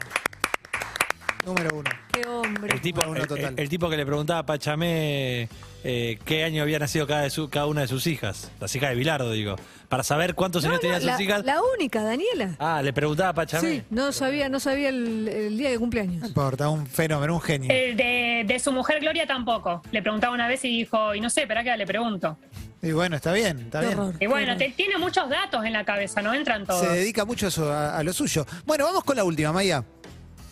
Número 1.46 1.76
uno. 1.76 1.90
Qué 2.10 2.26
hombre. 2.26 2.74
El 2.74 2.80
tipo, 2.80 3.02
Uno, 3.06 3.20
el- 3.20 3.26
total. 3.28 3.52
el- 3.52 3.60
el 3.60 3.68
tipo 3.68 3.90
que 3.90 3.98
le 3.98 4.06
preguntaba 4.06 4.40
a 4.40 4.46
Pachamé 4.46 5.48
eh, 5.86 6.18
qué 6.24 6.42
año 6.44 6.62
había 6.62 6.78
nacido 6.78 7.06
cada, 7.06 7.20
de 7.22 7.28
su- 7.30 7.50
cada 7.50 7.66
una 7.66 7.82
de 7.82 7.88
sus 7.88 8.06
hijas, 8.06 8.50
las 8.58 8.74
hijas 8.74 8.88
de 8.88 8.96
Bilardo, 8.96 9.30
digo, 9.32 9.56
para 9.90 10.02
saber 10.02 10.34
cuántos 10.34 10.62
No, 10.64 10.70
años 10.70 10.78
no, 10.78 10.80
tenían 10.80 11.04
la, 11.04 11.12
sus 11.12 11.20
hijas. 11.20 11.44
la 11.44 11.58
única, 11.76 12.02
Daniela. 12.02 12.56
Ah, 12.58 12.80
le 12.82 12.94
preguntaba 12.94 13.28
a 13.28 13.34
Pachamé. 13.34 13.68
Sí, 13.70 13.82
no 13.90 14.10
sabía, 14.12 14.48
no 14.48 14.58
sabía 14.58 14.88
el, 14.88 15.28
el 15.28 15.58
día 15.58 15.68
de 15.68 15.74
No 15.74 15.80
cumpleaños. 15.80 16.26
importa, 16.26 16.70
un 16.70 16.86
fenómeno, 16.86 17.34
un 17.34 17.42
genio. 17.42 17.70
El 17.70 17.94
de, 17.98 18.44
de 18.46 18.58
su 18.58 18.72
mujer 18.72 19.00
Gloria 19.00 19.26
tampoco. 19.26 19.82
Le 19.92 20.00
preguntaba 20.00 20.32
una 20.32 20.48
vez 20.48 20.64
y 20.64 20.68
dijo, 20.78 21.14
y 21.14 21.20
no 21.20 21.28
sé, 21.28 21.42
espera 21.42 21.62
que 21.62 21.76
le 21.76 21.86
pregunto. 21.86 22.38
Y 22.85 22.92
bueno, 22.92 23.16
está 23.16 23.33
bien, 23.33 23.59
está 23.61 23.81
Qué 23.81 23.87
bien. 23.87 23.99
horror, 23.99 24.14
Y 24.20 24.27
bueno, 24.27 24.57
te, 24.57 24.70
tiene 24.70 24.99
muchos 24.99 25.29
datos 25.29 25.64
en 25.64 25.73
la 25.73 25.85
cabeza, 25.85 26.20
no 26.23 26.35
entran 26.35 26.66
todos. 26.66 26.81
Se 26.87 26.88
dedica 26.92 27.25
mucho 27.25 27.47
a, 27.47 27.49
eso, 27.49 27.73
a, 27.73 27.97
a 27.99 28.03
lo 28.03 28.12
suyo. 28.12 28.47
Bueno, 28.66 28.85
vamos 28.85 29.05
con 29.05 29.16
la 29.16 29.25
última, 29.25 29.53
Maya. 29.53 29.85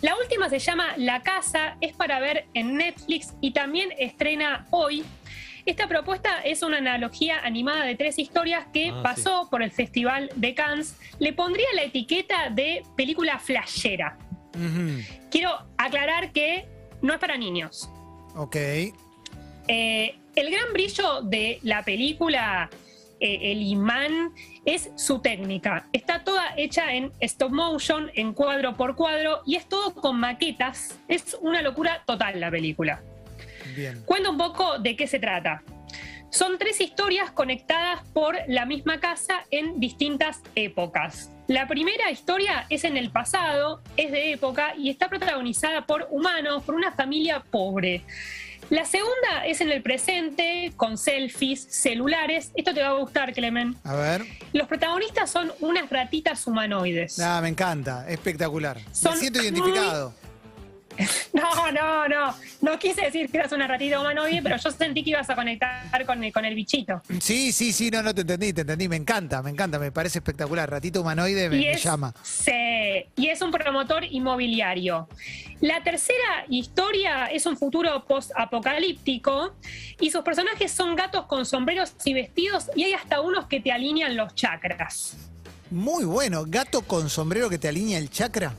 La 0.00 0.16
última 0.16 0.48
se 0.48 0.58
llama 0.58 0.94
La 0.96 1.22
Casa, 1.22 1.76
es 1.80 1.92
para 1.94 2.18
ver 2.18 2.46
en 2.54 2.76
Netflix 2.76 3.34
y 3.40 3.52
también 3.52 3.90
estrena 3.98 4.66
hoy. 4.70 5.04
Esta 5.64 5.86
propuesta 5.86 6.40
es 6.40 6.62
una 6.64 6.78
analogía 6.78 7.38
animada 7.44 7.84
de 7.84 7.94
tres 7.94 8.18
historias 8.18 8.66
que 8.72 8.88
Ah, 8.92 9.00
pasó 9.04 9.48
por 9.48 9.62
el 9.62 9.70
Festival 9.70 10.28
de 10.34 10.54
Cannes. 10.54 10.96
Le 11.20 11.32
pondría 11.32 11.66
la 11.76 11.82
etiqueta 11.84 12.50
de 12.50 12.82
película 12.96 13.38
flashera. 13.38 14.18
Ujú. 14.56 15.00
Quiero 15.30 15.50
aclarar 15.78 16.32
que 16.32 16.66
no 17.00 17.12
es 17.12 17.20
para 17.20 17.36
niños. 17.36 17.88
Ok. 18.34 18.56
Eh, 19.68 20.16
el 20.34 20.50
gran 20.50 20.72
brillo 20.72 21.22
de 21.22 21.58
la 21.62 21.82
película, 21.82 22.70
eh, 23.20 23.52
el 23.52 23.62
imán, 23.62 24.32
es 24.64 24.90
su 24.96 25.20
técnica. 25.20 25.86
Está 25.92 26.24
toda 26.24 26.54
hecha 26.56 26.94
en 26.94 27.12
stop 27.20 27.50
motion, 27.50 28.10
en 28.14 28.32
cuadro 28.32 28.76
por 28.76 28.96
cuadro, 28.96 29.42
y 29.46 29.56
es 29.56 29.68
todo 29.68 29.94
con 29.94 30.18
maquetas. 30.18 30.98
Es 31.08 31.36
una 31.40 31.62
locura 31.62 32.02
total 32.06 32.40
la 32.40 32.50
película. 32.50 33.02
Bien. 33.76 34.02
Cuento 34.04 34.30
un 34.30 34.38
poco 34.38 34.78
de 34.78 34.96
qué 34.96 35.06
se 35.06 35.18
trata. 35.18 35.62
Son 36.30 36.58
tres 36.58 36.80
historias 36.80 37.30
conectadas 37.30 38.00
por 38.14 38.36
la 38.48 38.64
misma 38.64 38.98
casa 39.00 39.44
en 39.50 39.78
distintas 39.78 40.40
épocas. 40.54 41.30
La 41.46 41.68
primera 41.68 42.10
historia 42.10 42.64
es 42.70 42.84
en 42.84 42.96
el 42.96 43.10
pasado, 43.10 43.82
es 43.98 44.10
de 44.10 44.32
época 44.32 44.74
y 44.78 44.88
está 44.88 45.08
protagonizada 45.10 45.84
por 45.84 46.08
humanos, 46.10 46.62
por 46.62 46.74
una 46.74 46.92
familia 46.92 47.40
pobre. 47.50 48.02
La 48.72 48.86
segunda 48.86 49.44
es 49.44 49.60
en 49.60 49.70
el 49.70 49.82
presente, 49.82 50.72
con 50.78 50.96
selfies, 50.96 51.66
celulares. 51.68 52.52
Esto 52.54 52.72
te 52.72 52.80
va 52.80 52.88
a 52.88 52.92
gustar, 52.94 53.34
Clemen. 53.34 53.76
A 53.84 53.94
ver. 53.94 54.24
Los 54.54 54.66
protagonistas 54.66 55.30
son 55.30 55.52
unas 55.60 55.90
ratitas 55.90 56.46
humanoides. 56.46 57.20
Ah, 57.20 57.40
me 57.42 57.50
encanta. 57.50 58.08
Espectacular. 58.08 58.80
Son 58.90 59.12
me 59.12 59.18
siento 59.20 59.42
identificado. 59.42 60.14
No, 61.32 61.72
no, 61.72 62.08
no. 62.08 62.34
No 62.60 62.78
quise 62.78 63.02
decir 63.02 63.30
que 63.30 63.38
eras 63.38 63.52
una 63.52 63.66
ratita 63.66 63.98
humanoide, 64.00 64.42
pero 64.42 64.56
yo 64.56 64.70
sentí 64.70 65.02
que 65.02 65.10
ibas 65.10 65.28
a 65.30 65.34
conectar 65.34 66.04
con 66.06 66.22
el, 66.22 66.32
con 66.32 66.44
el 66.44 66.54
bichito. 66.54 67.02
Sí, 67.20 67.52
sí, 67.52 67.72
sí, 67.72 67.90
no, 67.90 68.02
no 68.02 68.14
te 68.14 68.20
entendí, 68.20 68.52
te 68.52 68.60
entendí. 68.60 68.88
Me 68.88 68.96
encanta, 68.96 69.42
me 69.42 69.50
encanta, 69.50 69.78
me 69.78 69.90
parece 69.90 70.18
espectacular. 70.18 70.70
Ratito 70.70 71.00
humanoide 71.00 71.48
me, 71.48 71.56
y, 71.56 71.60
me 71.60 71.72
es, 71.72 71.82
llama. 71.82 72.14
sí, 72.22 72.52
y 73.16 73.28
es 73.28 73.40
un 73.40 73.50
promotor 73.50 74.04
inmobiliario. 74.04 75.08
La 75.60 75.82
tercera 75.82 76.44
historia 76.48 77.26
es 77.26 77.46
un 77.46 77.56
futuro 77.56 78.04
post-apocalíptico 78.04 79.54
y 80.00 80.10
sus 80.10 80.22
personajes 80.22 80.72
son 80.72 80.96
gatos 80.96 81.26
con 81.26 81.46
sombreros 81.46 81.94
y 82.04 82.14
vestidos 82.14 82.66
y 82.76 82.84
hay 82.84 82.92
hasta 82.94 83.20
unos 83.20 83.46
que 83.46 83.60
te 83.60 83.72
alinean 83.72 84.16
los 84.16 84.34
chakras. 84.34 85.16
Muy 85.70 86.04
bueno. 86.04 86.44
Gato 86.46 86.82
con 86.82 87.08
sombrero 87.08 87.48
que 87.48 87.58
te 87.58 87.68
alinea 87.68 87.98
el 87.98 88.10
chakra. 88.10 88.52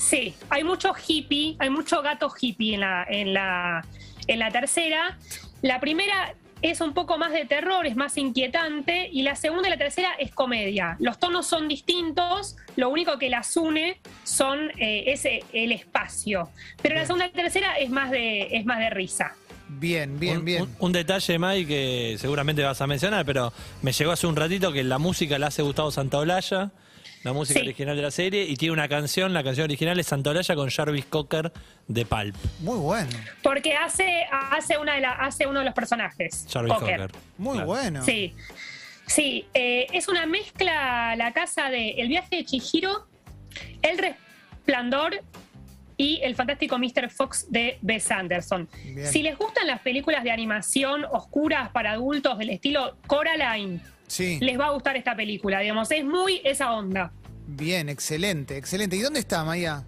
Sí, 0.00 0.34
hay 0.48 0.64
mucho 0.64 0.92
hippie, 1.06 1.56
hay 1.58 1.68
mucho 1.68 2.00
gato 2.00 2.32
hippie 2.40 2.74
en 2.74 2.80
la, 2.80 3.04
en 3.08 3.34
la, 3.34 3.84
en 4.26 4.38
la 4.38 4.50
tercera. 4.50 5.18
La 5.60 5.78
primera 5.78 6.34
es 6.62 6.80
un 6.80 6.94
poco 6.94 7.18
más 7.18 7.32
de 7.32 7.44
terror, 7.44 7.86
es 7.86 7.96
más 7.96 8.16
inquietante, 8.16 9.08
y 9.12 9.22
la 9.22 9.36
segunda 9.36 9.68
y 9.68 9.70
la 9.72 9.76
tercera 9.76 10.12
es 10.18 10.30
comedia. 10.32 10.96
Los 11.00 11.18
tonos 11.18 11.46
son 11.46 11.68
distintos, 11.68 12.56
lo 12.76 12.88
único 12.88 13.18
que 13.18 13.28
las 13.28 13.54
une 13.58 14.00
son 14.24 14.70
eh, 14.78 15.04
ese, 15.08 15.44
el 15.52 15.70
espacio. 15.72 16.48
Pero 16.82 16.94
la 16.94 17.04
segunda 17.04 17.26
y 17.26 17.28
la 17.36 17.42
tercera 17.42 17.74
es 17.78 17.90
más 17.90 18.10
de, 18.10 18.48
es 18.56 18.64
más 18.64 18.78
de 18.78 18.88
risa. 18.90 19.34
Bien, 19.68 20.18
bien, 20.18 20.38
un, 20.38 20.44
bien. 20.46 20.62
un- 20.62 20.76
un 20.78 20.92
detalle, 20.92 21.38
May, 21.38 21.64
que 21.66 22.16
seguramente 22.18 22.62
vas 22.64 22.80
a 22.80 22.86
mencionar, 22.86 23.24
pero 23.26 23.52
me 23.82 23.92
llegó 23.92 24.12
hace 24.12 24.26
un 24.26 24.34
ratito 24.34 24.72
que 24.72 24.82
la 24.82 24.98
música 24.98 25.38
la 25.38 25.48
hace 25.48 25.60
Gustavo 25.62 25.90
Santaolalla, 25.90 26.72
la 27.22 27.32
música 27.32 27.60
Sí. 27.60 27.66
original 27.66 27.96
de 27.96 28.02
la 28.02 28.10
serie, 28.10 28.44
y 28.44 28.56
tiene 28.56 28.72
una 28.72 28.88
canción, 28.88 29.32
la 29.34 29.42
canción 29.44 29.64
original 29.64 29.98
es 30.00 30.06
Santaolalla 30.06 30.54
con 30.54 30.70
Jarvis 30.70 31.04
Cocker 31.06 31.52
de 31.86 32.04
Pulp. 32.06 32.34
Muy 32.60 32.78
bueno. 32.78 33.10
Porque 33.42 33.74
hace, 33.76 34.24
hace, 34.32 34.78
una 34.78 34.94
de 34.94 35.00
la, 35.02 35.12
hace 35.12 35.46
uno 35.46 35.58
de 35.60 35.64
los 35.66 35.74
personajes. 35.74 36.46
Jarvis 36.50 36.72
Cocker. 36.74 37.00
Cocker. 37.00 37.16
Muy 37.38 37.54
Claro. 37.54 37.66
bueno. 37.66 38.04
Sí, 38.04 38.34
sí, 39.06 39.46
eh, 39.54 39.86
es 39.92 40.08
una 40.08 40.24
mezcla 40.26 41.14
la 41.16 41.32
casa 41.32 41.68
de 41.70 41.90
El 41.98 42.08
viaje 42.08 42.36
de 42.36 42.44
Chihiro, 42.44 43.06
El 43.82 43.98
resplandor 43.98 45.20
y 45.96 46.20
El 46.22 46.34
fantástico 46.34 46.78
Mr. 46.78 47.10
Fox 47.10 47.46
de 47.50 47.78
Wes 47.82 48.10
Anderson. 48.10 48.66
Bien. 48.84 49.06
Si 49.06 49.22
les 49.22 49.36
gustan 49.36 49.66
las 49.66 49.80
películas 49.82 50.24
de 50.24 50.30
animación 50.30 51.04
oscuras 51.12 51.68
para 51.70 51.92
adultos 51.92 52.38
del 52.38 52.48
estilo 52.50 52.96
Coraline, 53.06 53.80
Sí. 54.10 54.38
les 54.40 54.58
va 54.58 54.66
a 54.66 54.70
gustar 54.70 54.96
esta 54.96 55.14
película, 55.14 55.60
digamos, 55.60 55.88
es 55.92 56.04
muy 56.04 56.40
esa 56.42 56.72
onda. 56.72 57.12
Bien, 57.46 57.88
excelente, 57.88 58.56
excelente. 58.56 58.96
¿Y 58.96 59.00
dónde 59.00 59.20
está, 59.20 59.44
Maya? 59.44 59.84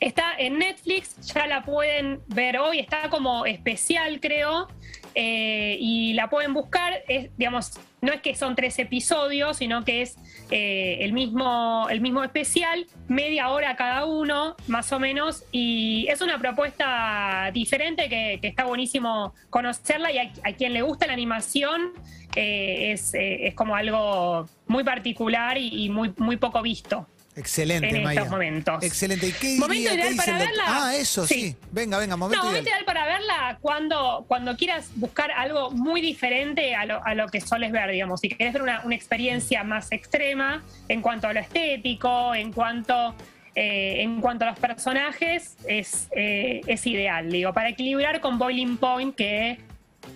Está 0.00 0.34
en 0.38 0.58
Netflix, 0.58 1.16
ya 1.34 1.46
la 1.46 1.62
pueden 1.62 2.20
ver 2.28 2.58
hoy, 2.58 2.78
está 2.78 3.10
como 3.10 3.44
especial, 3.44 4.20
creo, 4.20 4.68
eh, 5.14 5.76
y 5.78 6.14
la 6.14 6.30
pueden 6.30 6.54
buscar. 6.54 7.02
Es, 7.08 7.30
digamos, 7.36 7.72
no 8.06 8.12
es 8.12 8.20
que 8.22 8.36
son 8.36 8.54
tres 8.54 8.78
episodios, 8.78 9.56
sino 9.56 9.84
que 9.84 10.02
es 10.02 10.16
eh, 10.50 10.98
el, 11.00 11.12
mismo, 11.12 11.88
el 11.90 12.00
mismo 12.00 12.22
especial, 12.22 12.86
media 13.08 13.50
hora 13.50 13.74
cada 13.74 14.04
uno, 14.04 14.54
más 14.68 14.92
o 14.92 15.00
menos, 15.00 15.44
y 15.50 16.06
es 16.08 16.20
una 16.20 16.38
propuesta 16.38 17.50
diferente 17.52 18.08
que, 18.08 18.38
está 18.40 18.64
buenísimo 18.64 19.34
conocerla 19.50 20.12
y 20.12 20.18
a, 20.18 20.32
a 20.44 20.52
quien 20.52 20.72
le 20.72 20.82
gusta 20.82 21.08
la 21.08 21.14
animación 21.14 21.92
eh, 22.36 22.92
es, 22.92 23.12
eh, 23.14 23.48
es 23.48 23.54
como 23.54 23.74
algo 23.74 24.48
muy 24.68 24.84
particular 24.84 25.58
y, 25.58 25.86
y 25.86 25.88
muy, 25.88 26.12
muy 26.16 26.36
poco 26.36 26.62
visto. 26.62 27.08
Excelente, 27.36 27.88
En 27.94 28.02
Maya. 28.02 28.20
estos 28.20 28.30
momentos. 28.30 28.82
Excelente. 28.82 29.28
¿Y 29.28 29.32
qué 29.32 29.56
Momento 29.58 29.90
qué 29.90 29.94
ideal 29.94 30.08
dice 30.12 30.24
para 30.24 30.38
verla. 30.38 30.62
Ah, 30.66 30.94
eso, 30.96 31.26
sí. 31.26 31.34
Sí. 31.34 31.56
Venga, 31.70 31.98
venga, 31.98 32.16
momento 32.16 32.42
No, 32.42 32.50
ideal. 32.50 32.62
momento 32.62 32.70
ideal 32.70 32.84
para 32.86 33.04
verla 33.06 33.58
cuando, 33.60 34.24
cuando 34.26 34.56
quieras 34.56 34.88
buscar 34.94 35.30
algo 35.30 35.70
muy 35.70 36.00
diferente 36.00 36.74
a 36.74 36.86
lo, 36.86 37.04
a 37.04 37.14
lo 37.14 37.28
que 37.28 37.40
soles 37.42 37.72
ver, 37.72 37.90
digamos. 37.90 38.20
Si 38.20 38.30
querés 38.30 38.54
ver 38.54 38.62
una, 38.62 38.80
una 38.84 38.94
experiencia 38.94 39.62
más 39.64 39.92
extrema 39.92 40.62
en 40.88 41.02
cuanto 41.02 41.28
a 41.28 41.34
lo 41.34 41.40
estético, 41.40 42.34
en 42.34 42.52
cuanto, 42.52 43.14
eh, 43.54 43.96
en 44.00 44.20
cuanto 44.22 44.46
a 44.46 44.50
los 44.52 44.58
personajes, 44.58 45.56
es, 45.68 46.08
eh, 46.16 46.62
es 46.66 46.86
ideal, 46.86 47.30
digo, 47.30 47.52
para 47.52 47.68
equilibrar 47.68 48.20
con 48.22 48.38
Boiling 48.38 48.78
Point, 48.78 49.14
que 49.14 49.58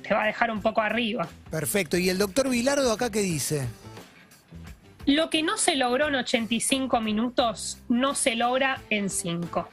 te 0.03 0.15
va 0.15 0.23
a 0.23 0.27
dejar 0.27 0.51
un 0.51 0.63
poco 0.63 0.81
arriba. 0.81 1.29
Perfecto. 1.51 1.99
¿Y 1.99 2.09
el 2.09 2.17
doctor 2.17 2.49
Vilardo 2.49 2.91
acá 2.93 3.11
qué 3.11 3.21
dice? 3.21 3.67
Lo 5.11 5.29
que 5.29 5.43
no 5.43 5.59
se 5.59 5.75
logró 5.75 6.07
en 6.09 6.15
85 6.15 7.01
minutos, 7.01 7.79
no 7.89 8.15
se 8.15 8.37
logra 8.37 8.81
en 8.91 9.11
5. 9.11 9.69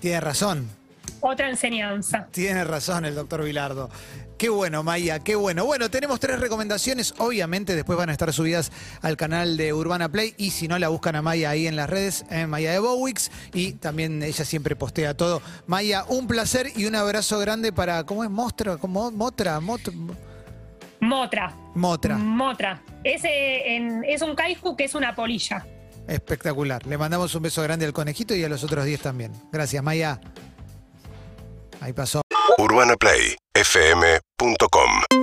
Tiene 0.00 0.20
razón. 0.20 0.68
otra 1.20 1.48
enseñanza. 1.48 2.28
Tiene 2.30 2.64
razón 2.64 3.04
el 3.06 3.14
doctor 3.14 3.42
Vilardo. 3.44 3.88
Qué 4.36 4.50
bueno, 4.50 4.82
Maya, 4.84 5.18
qué 5.20 5.34
bueno. 5.36 5.64
Bueno, 5.64 5.90
tenemos 5.90 6.20
tres 6.20 6.38
recomendaciones. 6.38 7.12
Obviamente, 7.18 7.74
después 7.74 7.98
van 7.98 8.10
a 8.10 8.12
estar 8.12 8.32
subidas 8.32 8.70
al 9.02 9.16
canal 9.16 9.56
de 9.56 9.72
Urbana 9.72 10.10
Play. 10.10 10.34
Y 10.36 10.50
si 10.50 10.68
no, 10.68 10.78
la 10.78 10.88
buscan 10.88 11.16
a 11.16 11.22
Maya 11.22 11.50
ahí 11.50 11.66
en 11.66 11.74
las 11.74 11.88
redes, 11.90 12.24
en 12.30 12.48
Maya 12.50 12.70
de 12.70 12.78
Bowix. 12.78 13.30
Y 13.52 13.72
también 13.72 14.22
ella 14.22 14.44
siempre 14.44 14.76
postea 14.76 15.16
todo. 15.16 15.42
Maya, 15.66 16.04
un 16.08 16.28
placer 16.28 16.70
y 16.76 16.84
un 16.84 16.94
abrazo 16.94 17.38
grande 17.40 17.72
para. 17.72 18.04
¿Cómo 18.04 18.22
es? 18.22 18.30
Mostra, 18.30 18.76
¿cómo? 18.76 19.10
Motra, 19.10 19.58
Mot- 19.60 19.92
Motra. 21.00 21.54
Motra. 21.74 22.16
Motra. 22.18 22.82
Ese 23.04 23.74
en- 23.76 24.04
es 24.04 24.22
un 24.22 24.34
kaiju 24.34 24.76
que 24.76 24.84
es 24.84 24.94
una 24.94 25.14
polilla. 25.14 25.66
Espectacular. 26.08 26.84
Le 26.86 26.98
mandamos 26.98 27.34
un 27.34 27.42
beso 27.42 27.62
grande 27.62 27.86
al 27.86 27.92
conejito 27.92 28.34
y 28.34 28.42
a 28.44 28.48
los 28.48 28.64
otros 28.64 28.84
10 28.84 29.00
también. 29.00 29.32
Gracias, 29.52 29.82
Maya. 29.82 30.20
Ahí 31.80 31.92
pasó. 31.92 32.22
UrbanaPlayFM.com 32.58 35.17